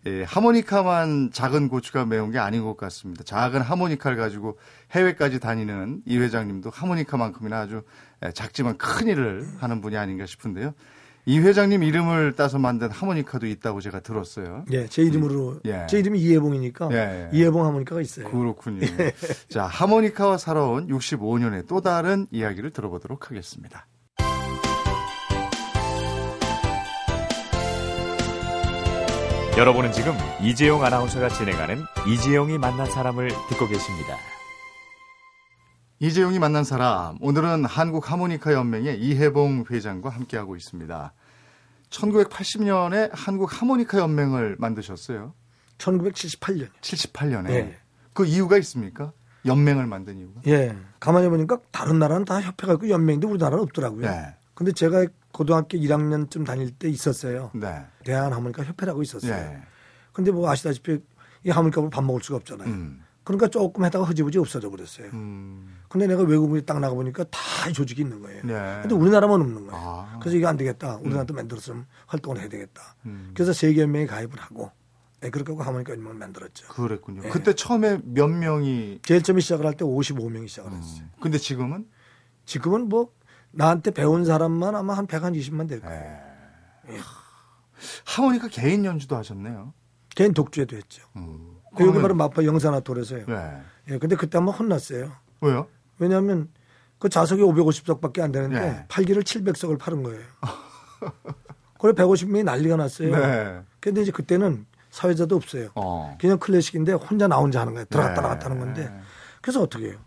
[0.07, 3.25] 예, 하모니카만 작은 고추가 매운 게 아닌 것 같습니다.
[3.25, 4.57] 작은 하모니카를 가지고
[4.93, 7.83] 해외까지 다니는 이 회장님도 하모니카만큼이나 아주
[8.25, 10.75] 예, 작지만 큰 일을 하는 분이 아닌가 싶은데요.
[11.26, 14.64] 이 회장님 이름을 따서 만든 하모니카도 있다고 제가 들었어요.
[14.72, 15.61] 예, 제 이름으로.
[15.66, 15.87] 예.
[15.88, 17.37] 제 이름이 이해봉이니까 예, 예.
[17.37, 18.28] 이해봉 하모니카가 있어요.
[18.30, 18.87] 그렇군요.
[18.98, 19.12] 예.
[19.48, 23.87] 자, 하모니카와 살아온 65년의 또 다른 이야기를 들어보도록 하겠습니다.
[29.59, 34.16] 여러분은 지금 이재용 아나운서가 진행하는 이재용이 만난 사람을 듣고 계십니다.
[36.02, 41.12] 이재용이 만난 사람 오늘은 한국 하모니카 연맹의 이해봉 회장과 함께하고 있습니다.
[41.90, 45.34] 1980년에 한국 하모니카 연맹을 만드셨어요.
[45.76, 46.70] 1978년.
[46.80, 47.48] 78년에.
[47.48, 47.78] 네.
[48.14, 49.12] 그 이유가 있습니까?
[49.44, 50.40] 연맹을 만든 이유가?
[50.46, 50.74] 예.
[51.00, 54.06] 가만히 보니까 다른 나라는 다 협회가 있고 연맹인데 우리나라는 없더라고요.
[54.06, 54.34] 네.
[54.54, 57.50] 근데 제가 고등학교 1학년쯤 다닐 때 있었어요.
[57.52, 57.84] 네.
[58.04, 59.34] 대한 하모니카 협회라고 있었어요.
[59.34, 59.62] 네.
[60.14, 60.98] 근데 뭐 아시다시피
[61.44, 62.68] 이 하모니카로 밥 먹을 수가 없잖아요.
[62.68, 63.02] 음.
[63.24, 65.09] 그러니까 조금 하다가 흐지부지 없어져 버렸어요.
[65.12, 65.78] 음.
[65.88, 67.38] 근데 내가 외국에 딱 나가 보니까 다
[67.72, 68.42] 조직이 있는 거예요.
[68.44, 68.78] 네.
[68.83, 69.72] 근데 우리나라만 없는 거예요.
[69.74, 70.18] 아.
[70.20, 70.96] 그래서 이거 안 되겠다.
[70.96, 71.37] 우리나라도 음.
[71.37, 72.96] 만들었으면 활동을 해야 되겠다.
[73.06, 73.30] 음.
[73.35, 74.70] 그래서 세계연맹에 가입을 하고
[75.20, 76.68] 네, 그렇게 하고 하모니카 연맹을 만들었죠.
[76.68, 77.22] 그랬군요.
[77.22, 77.28] 네.
[77.28, 80.78] 그때 처음에 몇 명이 제일 처음에 시작을 할 때 55명이 시작을 음.
[80.78, 81.04] 했어요.
[81.20, 81.87] 근데 지금은
[82.46, 83.12] 지금은 뭐
[83.52, 86.00] 나한테 배운 사람만 아마 한 120만 될 거예요.
[86.00, 86.94] 네.
[86.94, 87.00] 예.
[88.06, 89.74] 하모니카 개인 연주도 하셨네요.
[90.14, 91.02] 개인 독주에도 했죠.
[91.16, 91.56] 음.
[91.76, 93.26] 그 여기 바로 마포 영산아톨에서요.
[93.26, 93.62] 네.
[93.90, 95.11] 예, 근데 그때 한번 혼났어요.
[95.40, 95.66] 왜요?
[95.98, 96.48] 왜냐하면
[96.98, 98.85] 그 좌석이 550석밖에 안 되는데 네.
[98.88, 100.20] 8기를 700석을 파는 거예요.
[101.80, 103.16] 그래 150명이 난리가 났어요.
[103.16, 103.61] 네.
[103.80, 105.68] 근데 이제 그때는 사회자도 없어요.
[105.74, 106.16] 어.
[106.20, 107.87] 그냥 클래식인데 혼자 나 혼자 하는 거예요.
[107.87, 108.20] 들어갔다 네.
[108.20, 108.92] 나갔다 하는 건데
[109.40, 109.98] 그래서 어떻게 해요?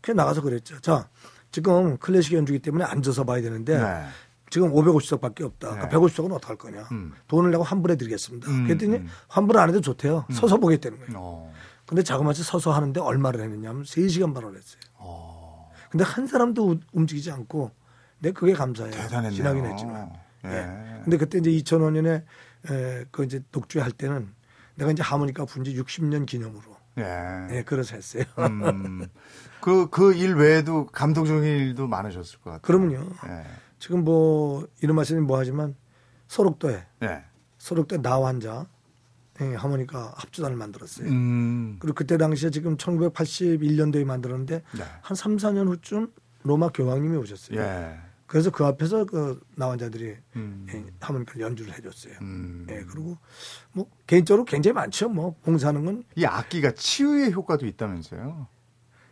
[0.00, 0.78] 그냥 나가서 그랬죠.
[0.80, 1.08] 자,
[1.50, 4.04] 지금 클래식 연주기 때문에 앉아서 봐야 되는데 네.
[4.52, 5.70] 지금 550석밖에 없다.
[5.70, 5.96] 그러니까 네.
[5.96, 6.82] 150석은 어떡할 거냐.
[6.92, 7.14] 음.
[7.26, 8.50] 돈을 내고 환불해 드리겠습니다.
[8.50, 9.08] 음, 그랬더니 음.
[9.26, 10.26] 환불 안 해도 좋대요.
[10.28, 10.34] 음.
[10.34, 11.12] 서서 보겠다는 거예요.
[11.16, 11.52] 어.
[11.86, 14.80] 근데 자그마치 서서 하는데 얼마를 했느냐면 3시간 반을 했어요.
[14.98, 15.70] 어.
[15.90, 17.70] 근데 한 사람도 움직이지 않고
[18.18, 18.92] 내 그게 감사해요.
[18.92, 19.32] 대단했네요.
[19.32, 20.12] 지나긴 했지만.
[20.44, 20.48] 예.
[20.50, 21.00] 예.
[21.04, 22.22] 근데 그때 이제 2005년에
[22.70, 24.28] 에, 그 이제 독주할 때는
[24.74, 26.62] 내가 이제 하모니카 분지 60년 기념으로
[26.98, 27.48] 예.
[27.56, 28.24] 예, 그래서 했어요.
[28.38, 29.06] 음,
[29.62, 32.60] 그, 그 일 외에도 감동적인 일도 많으셨을 것 같아요.
[32.60, 33.08] 그러면요.
[33.28, 33.44] 예.
[33.82, 35.74] 지금 뭐, 이런 말씀이 뭐 하지만,
[36.28, 37.24] 소록도에, 예.
[37.58, 38.64] 소록도에 나 환자,
[39.40, 41.08] 예, 하모니카 합주단을 만들었어요.
[41.08, 41.78] 음.
[41.80, 44.84] 그리고 그때 당시에 지금 1981년도에 만들었는데, 네.
[45.00, 46.12] 한 3, 4년 후쯤
[46.44, 47.58] 로마 교황님이 오셨어요.
[47.58, 47.98] 예.
[48.28, 50.66] 그래서 그 앞에서 그 나환자들이 음.
[50.72, 52.14] 예, 하모니카를 연주를 해줬어요.
[52.22, 52.68] 음.
[52.70, 53.18] 예, 그리고
[53.72, 55.08] 뭐 개인적으로 굉장히 많죠.
[55.08, 58.46] 뭐 봉사하는 건 이 악기가 치유의 효과도 있다면서요?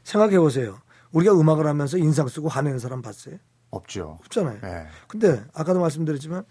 [0.05, 0.79] 생각해 보세요.
[1.11, 3.37] 우리가 음악을 하면서 인상 쓰고 화내는 사람 봤어요?
[3.71, 4.19] 없죠.
[4.21, 4.61] 없잖아요.
[4.61, 4.87] 네.
[5.09, 6.45] 근데 아까도 말씀드렸지만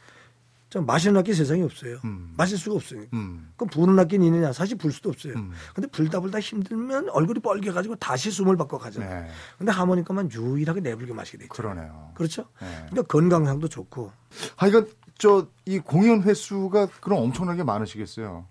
[0.70, 1.98] 좀 마시는 악기 세상에 없어요.
[2.06, 2.34] 음.
[2.38, 3.02] 마실 수가 없어요.
[3.14, 3.52] 음.
[3.58, 4.54] 그럼 부는 악기는 있느냐?
[4.54, 5.34] 사실 불 수도 없어요.
[5.34, 5.52] 음.
[5.74, 9.24] 근데 불다 불다 힘들면 얼굴이 뻘개가지고 다시 숨을 바꿔 가잖아요.
[9.24, 9.30] 네.
[9.58, 11.50] 근데 하모니카만 유일하게 내불게 마시게 되죠.
[11.50, 12.12] 그러네요.
[12.14, 12.44] 그렇죠?
[12.62, 12.68] 네.
[12.90, 14.12] 그러니까 건강상도 좋고.
[14.58, 18.46] 아, 이건 저이 공연 횟수가 그럼 엄청나게 많으시겠어요.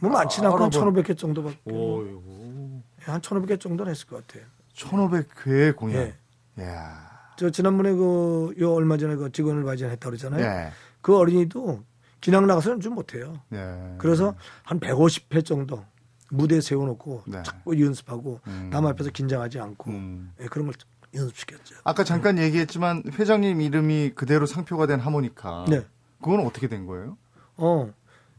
[0.00, 1.58] 뭐 많지는 않고 아, 한 1,500회 정도밖에.
[1.66, 4.44] 오, 한 1,500회 정도는 했을 것 같아요.
[4.74, 6.12] 1,500회 공연.
[6.58, 6.62] 예.
[6.64, 7.09] 야.
[7.40, 10.44] 저 지난번에 그 요 얼마 전에 그 직원을 발전했다 그러잖아요.
[10.44, 10.72] 예.
[11.00, 11.82] 그 어린이도
[12.20, 13.40] 기낭 나가서는 좀 못해요.
[13.48, 13.94] 네.
[13.96, 15.82] 그래서 한 150회 정도
[16.30, 17.42] 무대에 세워놓고 네.
[17.42, 18.68] 자꾸 연습하고 음.
[18.70, 20.32] 남 앞에서 긴장하지 않고 음.
[20.36, 20.74] 네, 그런 걸
[21.14, 21.76] 연습시켰죠.
[21.82, 25.64] 아까 잠깐 얘기했지만 회장님 이름이 그대로 상표가 된 하모니카.
[25.70, 25.86] 네.
[26.22, 27.16] 그건 어떻게 된 거예요?
[27.56, 27.90] 어,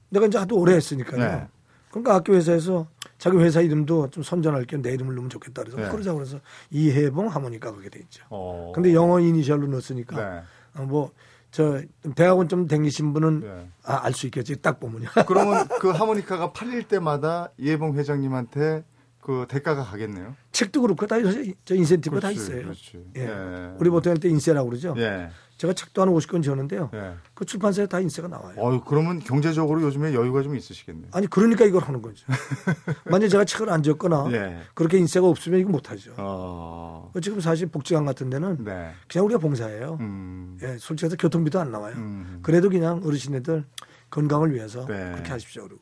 [0.10, 1.20] 내가 이제 하도 오래 했으니까요.
[1.20, 1.48] 네.
[1.90, 2.86] 그러니까 학교 회사에서
[3.22, 5.90] 자기 회사 이름도 좀 선전할 겸내 이름을 넣으면 좋겠다 그래서 네.
[5.90, 6.40] 그러자 그래서
[6.72, 8.26] 이해봉 하모니카 그게 돼 있죠.
[8.32, 8.72] 어.
[8.74, 10.42] 근데 영어 이니셜로 넣었으니까 네.
[10.74, 11.84] 어, 뭐저
[12.16, 13.68] 대학원 좀 댕기신 분은 네.
[13.84, 14.60] 아, 알 수 있겠지.
[14.60, 15.08] 딱 보면요.
[15.28, 18.84] 그러면 그 하모니카가 팔릴 때마다 이해봉 회장님한테
[19.22, 20.36] 그 대가가 가겠네요.
[20.52, 21.18] 책도 그렇고 다
[21.66, 22.64] 저 인센티브 그렇지, 다 있어요.
[22.64, 23.06] 그렇지.
[23.18, 23.22] 예.
[23.22, 23.72] 예.
[23.78, 24.96] 우리 보통 할 때 인세라고 그러죠.
[24.98, 25.30] 예.
[25.58, 26.90] 제가 책도 한 50권 지었는데요.
[26.96, 27.14] 예.
[27.36, 28.56] 그 출판사에 다 인세가 나와요.
[28.58, 31.10] 어, 그러면 경제적으로 요즘에 여유가 좀 있으시겠네요.
[31.14, 32.26] 아니 그러니까 이걸 하는 거죠.
[33.06, 34.58] 만약 제가 책을 안 지었거나 예.
[34.74, 36.14] 그렇게 인세가 없으면 이거 못 하죠.
[36.18, 37.12] 어.
[37.22, 38.92] 지금 사실 복지관 같은 데는 네.
[39.08, 39.98] 그냥 우리가 봉사해요.
[40.00, 40.58] 음.
[40.64, 41.94] 예, 솔직히 해서 교통비도 안 나와요.
[41.96, 42.40] 음.
[42.42, 43.64] 그래도 그냥 어르신들
[44.10, 45.12] 건강을 위해서 네.
[45.12, 45.64] 그렇게 하십시오.
[45.64, 45.82] 그러고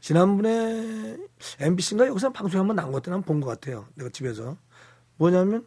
[0.00, 1.16] 지난번에
[1.60, 3.86] MBC인가 여기서 방송에 한번 나온 것도 한번 본것 같아요.
[3.94, 4.56] 내가 집에서.
[5.16, 5.66] 뭐냐면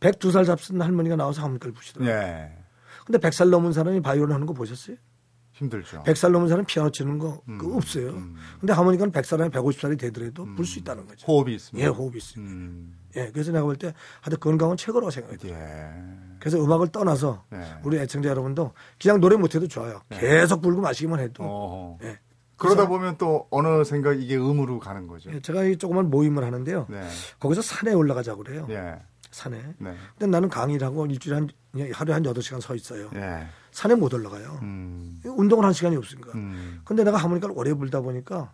[0.00, 2.14] 102살 잡순 할머니가 나와서 하모니카를 부시더라고요.
[2.14, 2.58] 네.
[3.06, 4.96] 근데 100살 넘은 사람이 바이올린 하는 거 보셨어요?
[5.52, 6.02] 힘들죠.
[6.02, 8.10] 100살 넘은 사람 피아노 치는 거 음, 없어요.
[8.10, 8.34] 음.
[8.60, 10.54] 근데 하모니카는 100살이 150살이 되더라도 음.
[10.54, 11.26] 불수 있다는 거죠.
[11.26, 11.82] 호흡이 있습니다.
[11.86, 12.52] 예, 호흡이 있습니다.
[12.52, 12.98] 음.
[13.16, 15.54] 예, 그래서 내가 볼 때 하여튼 건강은 최고라고 생각해요.
[15.56, 16.36] 예.
[16.40, 17.62] 그래서 음악을 떠나서 예.
[17.84, 20.02] 우리 애청자 여러분도 그냥 노래 못해도 좋아요.
[20.12, 20.18] 예.
[20.18, 21.42] 계속 불고 마시기만 해도.
[21.42, 21.98] 어허.
[22.02, 22.18] 예.
[22.56, 25.30] 그러다 보면 또 어느 생각 이게 음으로 가는 거죠.
[25.32, 26.86] 예, 제가 이 조그만 모임을 하는데요.
[26.88, 27.06] 네.
[27.38, 28.66] 거기서 산에 올라가자고 그래요.
[28.70, 28.96] 예.
[29.30, 29.58] 산에.
[29.78, 29.94] 네.
[30.18, 31.48] 근데 나는 강의를 하고 일주일에 한,
[31.92, 33.10] 하루에 한 8시간 서 있어요.
[33.14, 33.46] 예.
[33.72, 34.58] 산에 못 올라가요.
[34.62, 35.20] 음.
[35.24, 36.32] 운동을 할 시간이 없으니까.
[36.34, 36.80] 음.
[36.84, 38.52] 근데 내가 하모니카를 오래 불다 보니까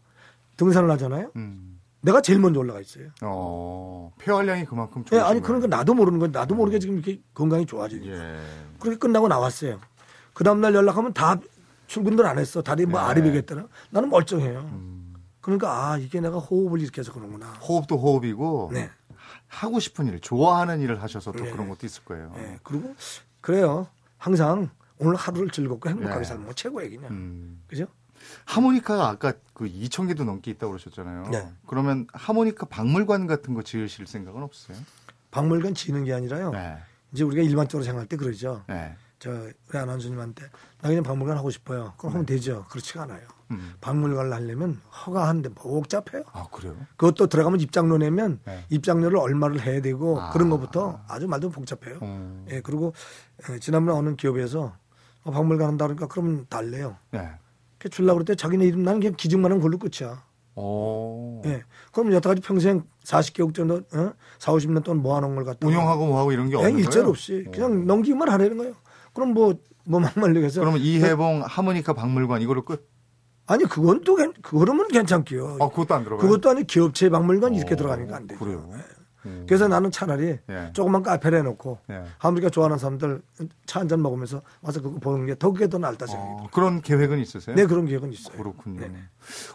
[0.56, 1.30] 등산을 하잖아요.
[1.36, 1.78] 음.
[2.00, 3.10] 내가 제일 먼저 올라가 있어요.
[3.20, 5.18] 어, 폐활량이 그만큼 좋아.
[5.18, 8.12] 예, 아니 그러니까 나도 모르는 건 나도 모르게 지금 이렇게 건강이 좋아지니까.
[8.12, 8.38] 예.
[8.80, 9.78] 그렇게 끝나고 나왔어요.
[10.34, 11.38] 그 다음날 연락하면 다
[11.92, 12.62] 출근들 안 했어.
[12.62, 13.06] 다리 뭐 네.
[13.06, 13.66] 아리베겠더라.
[13.90, 14.60] 나는 멀쩡해요.
[14.60, 15.14] 음.
[15.42, 17.52] 그러니까 아 이게 내가 호흡을 이렇게 해서 그런구나.
[17.54, 18.88] 호흡도 호흡이고 네.
[19.46, 21.50] 하고 싶은 일, 좋아하는 일을 하셔서 또 네.
[21.50, 22.32] 그런 것도 있을 거예요.
[22.34, 22.58] 네.
[22.62, 22.94] 그리고
[23.42, 23.88] 그래요.
[24.16, 26.24] 항상 오늘 하루를 즐겁고 행복하게 네.
[26.24, 27.08] 살면 뭐 최고의 얘기냐.
[27.08, 27.62] 음.
[27.66, 27.86] 그죠?
[28.46, 31.28] 하모니카가 아까 그 2천 개도 넘게 있다고 그러셨잖아요.
[31.30, 31.46] 네.
[31.66, 34.78] 그러면 하모니카 박물관 같은 거 지으실 생각은 없어요?
[35.30, 36.52] 박물관 지는 게 아니라요.
[36.52, 36.78] 네.
[37.12, 38.64] 이제 우리가 일반적으로 생각할 때 그러죠.
[38.66, 38.96] 네.
[39.22, 40.42] 저 우리 아나운서님한테
[40.80, 41.92] 나 그냥 박물관 하고 싶어요.
[41.96, 42.34] 그럼 하면 네.
[42.34, 42.66] 되죠.
[42.68, 43.20] 그렇지가 않아요.
[43.52, 43.74] 음.
[43.80, 46.24] 박물관을 하려면 허가하는데 복잡해요.
[46.32, 46.74] 아 그래요?
[46.96, 48.64] 그것도 들어가면 입장료 내면 네.
[48.68, 50.30] 입장료를 얼마를 해야 되고 아.
[50.30, 52.00] 그런 것부터 아주 말도 복잡해요.
[52.02, 52.46] 음.
[52.50, 52.94] 예 그리고
[53.48, 54.74] 예, 지난번에 어느 기업에서
[55.22, 56.96] 어, 박물관 한다 그러니까 그러면 달래요.
[57.12, 57.30] 네.
[57.78, 60.20] 그 줄라 그럴 때 자기네 이름 나는 그냥 기증만 하면 걸로 끝이야.
[60.56, 61.42] 오.
[61.44, 61.62] 예.
[61.92, 64.12] 그럼 여태까지 평생 40개국 정도, 어?
[64.38, 65.66] 4, 50년 동안 모아놓은 걸 갖다.
[65.66, 66.84] 운영하고 뭐하고 이런 게 없는 거예요?
[66.84, 67.46] 일절 없이.
[67.52, 67.84] 그냥 오.
[67.84, 68.74] 넘기기만 하라는 거예요.
[69.12, 70.60] 그럼 뭐, 뭐 막말리겠어.
[70.60, 72.88] 그러면 이해봉 하모니카 박물관 이걸로 끝?
[73.46, 75.58] 아니, 그건 또, 그거라면 괜찮게요.
[75.60, 76.26] 아, 그것도 안 들어가요?
[76.26, 78.38] 그것도 아니 기업체 박물관 이렇게 오, 들어가니까 안 되죠.
[78.38, 78.68] 그래요?
[78.70, 78.78] 네.
[79.24, 79.44] 음.
[79.46, 80.70] 그래서 나는 차라리 예.
[80.72, 82.02] 조그만 카페를 해놓고 예.
[82.18, 83.22] 하모니카 좋아하는 사람들
[83.66, 86.44] 차 한 잔 먹으면서 와서 그거 보는 게 더 그게 더 낫다 생각합니다.
[86.44, 87.54] 어, 그런 계획은 있으세요?
[87.54, 88.36] 네, 그런 계획은 있어요.
[88.36, 88.80] 그렇군요.
[88.80, 88.98] 네네.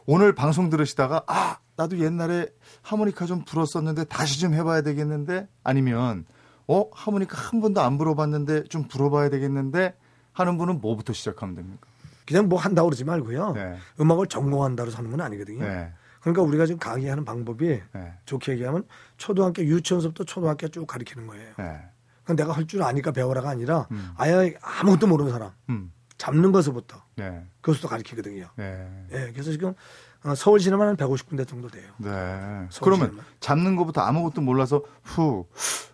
[0.06, 2.48] 오늘 방송 들으시다가 아 나도 옛날에
[2.82, 6.26] 하모니카 좀 불었었는데 다시 좀 해봐야 되겠는데 아니면
[6.68, 9.96] 어 하모니카 한 번도 안 불어봤는데 좀 불어봐야 되겠는데
[10.34, 11.88] 하는 분은 뭐부터 시작하면 됩니까?
[12.26, 13.54] 그냥 뭐 한다고 그러지 말고요.
[13.54, 13.78] 네.
[14.02, 15.64] 음악을 전공한다고 사는 건 아니거든요.
[15.64, 15.92] 네.
[16.20, 18.14] 그러니까 우리가 지금 강의하는 방법이 네.
[18.26, 18.84] 좋게 얘기하면
[19.16, 21.54] 초등학교 유치원서부터 초등학교 쭉 가르치는 거예요.
[21.58, 21.80] 네.
[22.26, 24.12] 그러니까 내가 할 줄 아니까 배워라가 아니라 음.
[24.18, 25.94] 아예 아무것도 모르는 사람 음.
[26.18, 27.46] 잡는 것부터 네.
[27.62, 28.50] 그것부터 가르치거든요.
[28.58, 29.06] 네.
[29.10, 29.32] 네.
[29.32, 29.74] 그래서 지금
[30.26, 31.90] 어, 서울 시내만 한 150군데 정도 돼요.
[31.98, 32.10] 네.
[32.82, 33.26] 그러면 시내만.
[33.40, 35.94] 잡는 것부터 아무것도 몰라서 후 후,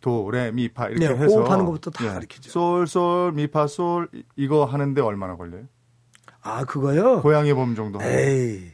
[0.00, 2.12] 도, 레, 미, 파 이렇게 네, 해서 호흡하는 것부터 다 네.
[2.12, 2.50] 가르치죠.
[2.50, 5.64] 솔, 솔, 미, 파, 솔 이거 하는데 얼마나 걸려요?
[6.42, 7.22] 아 그거요?
[7.22, 8.02] 고양이 봄 정도.
[8.02, 8.72] 에이.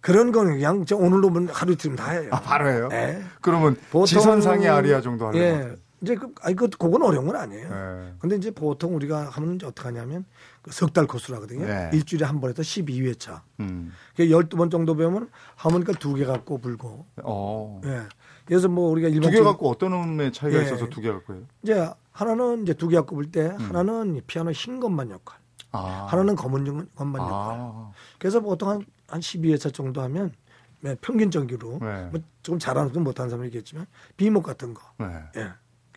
[0.00, 2.28] 그런 거는 그냥 저 오늘 오면 하루 이틀 다 해요.
[2.32, 2.88] 아, 바로 해요?
[2.90, 3.22] 네.
[3.40, 5.52] 그러면 보통, 지선상의 아리아 정도 하는 예.
[5.52, 7.68] 거 이제 그, 아니, 그, 그건 어려운 건 아니에요.
[7.68, 8.14] 네.
[8.18, 10.24] 근데 이제 보통 우리가 하면 이제 어떻게 하냐면
[10.60, 11.64] 그 석달 코스로 하거든요.
[11.64, 11.90] 네.
[11.92, 13.40] 일주일에 한번 해서 12회차.
[13.60, 13.92] 음.
[14.18, 17.06] 12번 정도 배우면 하모니카 두개 갖고 불고.
[17.22, 17.80] 어.
[17.84, 18.00] 예.
[18.44, 20.64] 그래서 뭐 우리가 일반 두개 갖고 어떤 음의 차이가 예.
[20.64, 21.42] 있어서 두 개 갖고 해요?
[21.62, 23.56] 이제 하나는 이제 두 개 갖고 불때 음.
[23.58, 25.38] 하나는 피아노 흰 것만 역할.
[25.72, 26.06] 아.
[26.10, 27.24] 하나는 검은 것만 아.
[27.24, 27.92] 역할.
[28.18, 30.32] 그래서 보통 한, 한 12회차 정도 하면
[30.80, 32.08] 네, 평균적으로 네.
[32.10, 34.82] 뭐 조금 잘하는 분 못하는 사람이 있겠지만 비목 같은 거.
[34.98, 35.06] 네.
[35.36, 35.48] 예.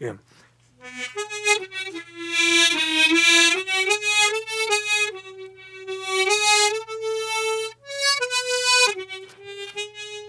[0.05, 0.15] 예.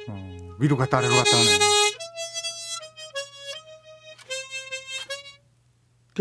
[0.08, 1.75] 어, 위로 갔다 아래로 갔다 하네.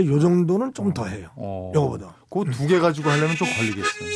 [0.03, 1.29] 요 정도는 좀 더 해요.
[1.35, 1.71] 어.
[1.75, 2.15] 요거보다.
[2.29, 4.09] 그두개 가지고 하려면 좀 걸리겠어요.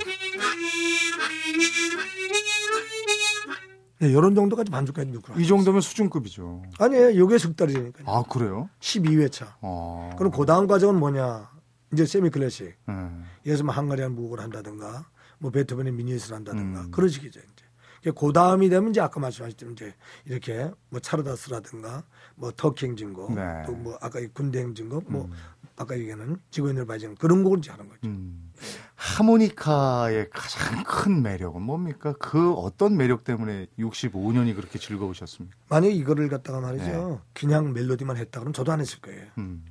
[4.01, 5.39] 네, 이런 정도까지 만족까지 넣고.
[5.39, 6.63] 이 정도면 수준급이죠.
[6.79, 7.17] 아니에요.
[7.17, 8.03] 요게 석달이니까.
[8.05, 8.69] 아, 그래요?
[8.79, 9.55] 12회차.
[9.61, 10.15] 아.
[10.17, 11.49] 그럼 그 다음 과정은 뭐냐?
[11.91, 12.77] 이제 세미 클래식.
[12.87, 13.25] 음.
[13.45, 16.91] 예를 들면 한가리안 무곡을 한다든가, 뭐 베토벤의 미니에스를 한다든가, 음.
[16.91, 18.11] 그런 식이죠, 이제.
[18.17, 19.93] 그 다음이 되면 이제 아까 말씀하셨던 이제
[20.25, 22.03] 이렇게 뭐 차르다스라든가
[22.35, 23.63] 뭐 터키 행진곡 네.
[23.65, 25.33] 또뭐 아까 군대 행진곡 뭐 음.
[25.79, 28.01] 아까 얘기하는 지구인을 발전 그런 곡을 하는 거죠.
[28.03, 28.51] 음.
[28.95, 32.13] 하모니카의 가장 큰 매력은 뭡니까?
[32.19, 35.55] 그 어떤 매력 때문에 65년이 그렇게 즐거우셨습니까?
[35.69, 36.85] 만약에 이거를 갖다가 말이죠.
[36.85, 37.19] 네.
[37.33, 39.25] 그냥 멜로디만 했다 그러면 저도 안 했을 거예요.
[39.37, 39.63] 음.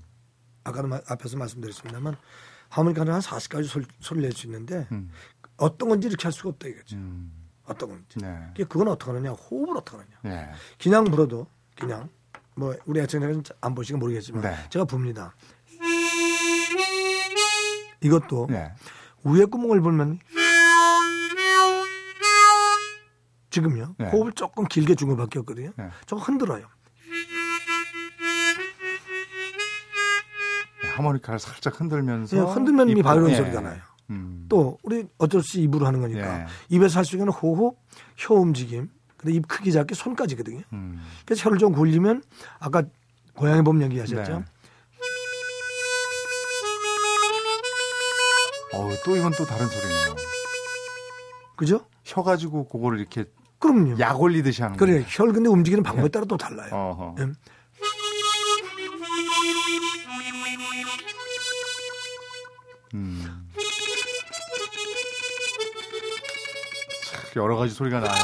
[0.64, 2.16] 아까도 앞에서 말씀드렸습니다만
[2.70, 5.10] 하모니카는 한 40가지 소리, 소리를 낼 수 있는데 음.
[5.58, 6.96] 어떤 건지 이렇게 할 수가 없다 이거죠.
[6.96, 7.30] 음.
[7.64, 8.18] 어떤 건지.
[8.18, 8.54] 네.
[8.66, 10.16] 그건 어떻게 하느냐 호흡을 어떻게 하느냐.
[10.22, 10.50] 네.
[10.82, 11.46] 그냥 불어도
[11.78, 12.08] 그냥
[12.54, 14.56] 뭐 우리 애청자는 안 보시면 모르겠지만 네.
[14.70, 15.34] 제가 봅니다.
[18.00, 18.72] 이것도 네.
[19.24, 20.18] 위에 구멍을 불면
[23.50, 24.10] 지금요 네.
[24.10, 25.70] 호흡을 조금 길게 준 것밖에 없거든요.
[25.76, 25.88] 네.
[26.06, 26.66] 조금 흔들어요.
[30.82, 33.80] 네, 하모니카를 살짝 흔들면서 네, 흔들면 이미 바이올린 소리가 나요.
[34.10, 34.46] 음.
[34.48, 37.76] 또 우리 어쩔 수 입으로 하는 거니까 입에서 할 수 있는 호흡,
[38.16, 40.62] 혀 움직임, 근데 입 크기 작게 손까지거든요.
[40.72, 41.02] 음.
[41.26, 42.22] 그래서 혀를 좀 굴리면
[42.58, 42.82] 아까
[43.34, 44.44] 고양이 봄 얘기하셨죠.
[48.72, 50.16] 어, 또 이건 또 다른 소리네요.
[51.56, 51.86] 그죠?
[52.04, 53.24] 혀 가지고 그거를 이렇게
[53.58, 53.98] 그럼요.
[53.98, 55.00] 약 올리듯이 하는 거예요.
[55.00, 56.08] 그래, 혀를 근데 움직이는 방법에 예.
[56.08, 56.70] 따라 또 달라요.
[56.72, 57.14] 어허.
[57.18, 57.32] 네.
[62.94, 63.48] 음.
[67.36, 68.14] 여러 가지 소리가 나요.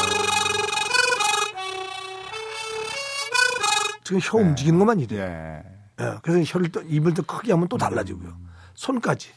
[4.03, 4.45] 지금 혀 네.
[4.45, 5.23] 움직이는 것만 이래요.
[5.23, 5.63] 예.
[6.05, 6.19] 예.
[6.23, 8.29] 그래서 혀를 또 입을 더 크게 하면 또 달라지고요.
[8.29, 8.49] 음.
[8.75, 9.31] 손까지.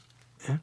[0.49, 0.59] 예?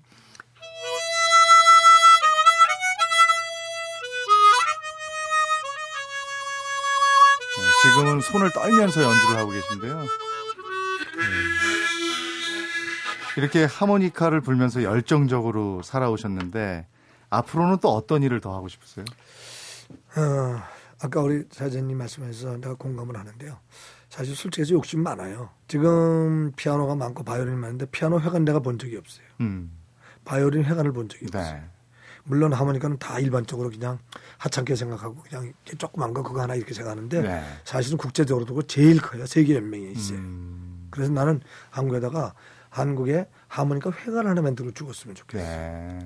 [7.84, 10.00] 지금은 손을 떨면서 연주를 하고 계신데요.
[10.00, 10.06] 네.
[13.36, 16.86] 이렇게 하모니카를 불면서 열정적으로 살아오셨는데
[17.28, 19.04] 앞으로는 또 어떤 일을 더 하고 싶으세요?
[20.16, 20.62] 어,
[21.02, 23.58] 아까 우리 사장님 말씀해서 내가 공감을 하는데요.
[24.08, 25.50] 사실 솔직히 욕심 많아요.
[25.68, 29.26] 지금 피아노가 많고 바이올린이 많은데 피아노 회관 내가 본 적이 없어요.
[29.40, 29.72] 음.
[30.24, 31.38] 바이올린 회관을 본 적이 네.
[31.38, 31.73] 없어요.
[32.24, 33.98] 물론 하모니카는 다 일반적으로 그냥
[34.38, 37.42] 하찮게 생각하고 그냥 조그만 거 그거 하나 이렇게 생각하는데 네.
[37.64, 39.26] 사실은 국제적으로도 제일 커요.
[39.26, 40.18] 세계 연맹에 있어요.
[40.18, 40.88] 음.
[40.90, 42.34] 그래서 나는 한국에다가
[42.70, 45.46] 한국에 하모니카 회관 하나 만들어 죽었으면 좋겠어요.
[45.46, 45.98] 네.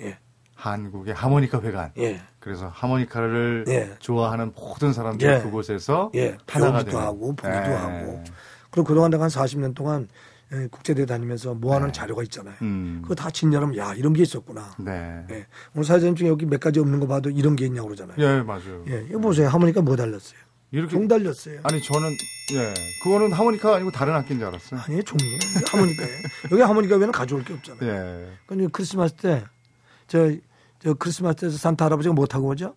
[0.00, 0.18] 예.
[0.54, 1.92] 한국의 하모니카 회관.
[1.98, 2.20] 예.
[2.40, 3.94] 그래서 하모니카를 예.
[3.98, 5.42] 좋아하는 모든 사람들 예.
[5.42, 6.38] 그곳에서 예.
[6.46, 7.74] 배우기도 하고 보기도 네.
[7.74, 8.24] 하고.
[8.70, 10.35] 그리고 그동안 내가 한 40년 동안 예,
[10.70, 11.92] 국제대회 다니면서 모아놓은 네.
[11.92, 12.54] 자료가 있잖아요.
[12.62, 13.00] 음.
[13.02, 14.74] 그거 다 진열하면 야 이런 게 있었구나.
[14.78, 15.24] 네.
[15.30, 15.46] 예.
[15.74, 18.16] 오늘 사회자님 중에 여기 몇 가지 없는 거 봐도 이런 게 있냐고 그러잖아요.
[18.18, 18.84] 예, 맞아요.
[18.88, 19.48] 예, 이거 보세요.
[19.48, 20.38] 하모니카 뭐 달랐어요?
[20.72, 21.60] 이렇게 종 달렸어요.
[21.62, 22.10] 아니 저는
[22.54, 24.80] 예 그거는 하모니카가 아니고 다른 악기인 줄 알았어요.
[24.80, 25.38] 아니 종이에요.
[25.68, 26.18] 하모니카예요.
[26.52, 27.88] 여기 하모니카 외에는 가져올 게 없잖아요.
[27.88, 28.28] 예.
[28.46, 30.36] 그러니까 크리스마스 때저
[30.80, 32.74] 저 크리스마스 때 산타 할아버지가 뭐 타고 오죠?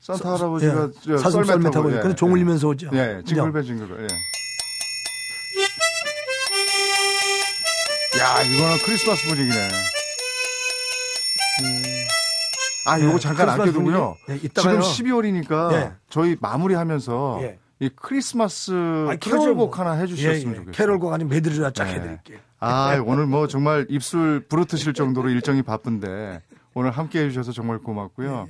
[0.00, 2.90] 산타 할아버지가 예, 사슴 썰매 타고 예, 오니까 종을 울면서 오죠.
[2.94, 3.22] 예?
[3.24, 4.02] 징글벨 징글벨.
[4.02, 4.06] 예.
[8.20, 9.68] 야, 이거는 크리스마스 분위기네.
[11.62, 11.82] 음.
[12.86, 14.16] 아, 요거 예, 잠깐 아껴두고요.
[14.30, 14.80] 예, 이따가요.
[14.82, 15.92] 지금 12월이니까 예.
[16.08, 17.58] 저희 마무리하면서 예.
[17.80, 18.72] 이 크리스마스
[19.08, 20.00] 아니, 캐롤곡 그러죠, 하나 뭐.
[20.02, 20.54] 해주셨으면 예, 예.
[20.54, 20.72] 좋겠어요.
[20.72, 21.94] 캐롤곡 아니면 메들리라 쫙 네.
[21.94, 22.38] 해드릴게요.
[22.60, 26.42] 아, 오늘 뭐 정말 입술 부르트실 정도로 일정이 바쁜데
[26.74, 28.46] 오늘 함께 해주셔서 정말 고맙고요.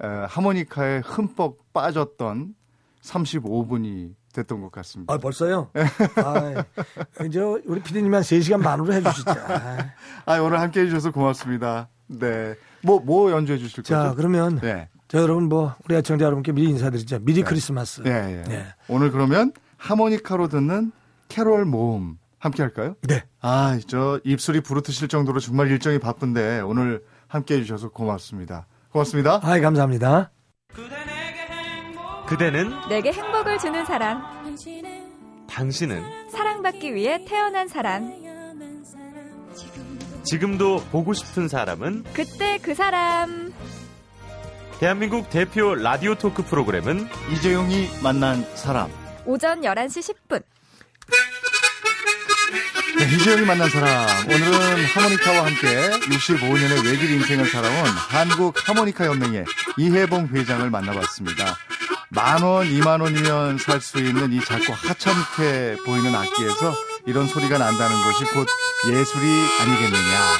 [0.00, 0.06] 네.
[0.06, 2.54] 에, 하모니카에 흠뻑 빠졌던
[3.02, 5.14] 35분이 됐던 것 같습니다.
[5.14, 5.70] 아 벌써요?
[5.74, 6.64] 아,
[7.24, 9.30] 이제 우리 피디님이 한 3시간 반으로 해주시죠.
[9.48, 9.92] 아.
[10.26, 11.88] 아, 오늘 함께 해주셔서 고맙습니다.
[12.06, 12.54] 네.
[12.82, 14.16] 뭐, 뭐 연주해 주실 자 거죠?
[14.16, 14.88] 그러면 네.
[15.08, 17.20] 자 여러분 뭐 우리 애청자 여러분께 미리 인사드리죠.
[17.20, 18.02] 미리 크리스마스.
[18.02, 18.48] 네, 예.
[18.48, 18.66] 네.
[18.88, 20.92] 오늘 그러면 하모니카로 듣는
[21.28, 22.94] 캐롤 모음 함께 할까요?
[23.02, 23.24] 네.
[23.40, 28.66] 아, 저 입술이 부르트실 정도로 정말 일정이 바쁜데 오늘 함께 해주셔서 고맙습니다.
[28.90, 29.40] 고맙습니다.
[29.42, 30.30] 아이 감사합니다.
[32.26, 34.22] 그대는 내게 행복을 주는 사람,
[35.48, 38.10] 당신은 사랑받기 위해 태어난 사람,
[40.24, 43.52] 지금도 보고 싶은 사람은 그때 그 사람.
[44.80, 48.90] 대한민국 대표 라디오 토크 프로그램은 이재용이 만난 사람.
[49.24, 50.42] 오전 11시 10분.
[52.98, 54.08] 네, 이재용이 만난 사람.
[54.26, 59.44] 오늘은 하모니카와 함께 65년의 외길 인생을 살아온 한국 하모니카 연맹의
[59.78, 61.56] 이혜봉 회장을 만나봤습니다.
[62.10, 66.74] 만 원, 이만 원이면 살 수 있는 이 작고 하찮게 보이는 악기에서
[67.06, 68.46] 이런 소리가 난다는 것이 곧
[68.88, 69.26] 예술이
[69.60, 70.38] 아니겠느냐.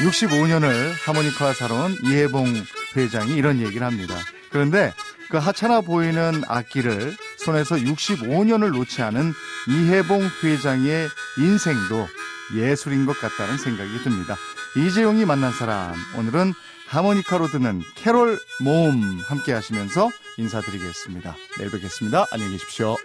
[0.00, 2.52] 65년을 하모니카와 살아온 이혜봉
[2.96, 4.16] 회장이 이런 얘기를 합니다.
[4.50, 4.92] 그런데
[5.30, 9.32] 그 하찮아 보이는 악기를 손에서 65년을 놓지 않은
[9.68, 12.08] 이혜봉 회장의 인생도
[12.56, 14.36] 예술인 것 같다는 생각이 듭니다.
[14.76, 16.52] 이재용이 만난 사람, 오늘은
[16.86, 21.36] 하모니카로 듣는 캐롤 모음 함께 하시면서 인사드리겠습니다.
[21.58, 22.26] 내일 뵙겠습니다.
[22.30, 22.96] 안녕히 계십시오.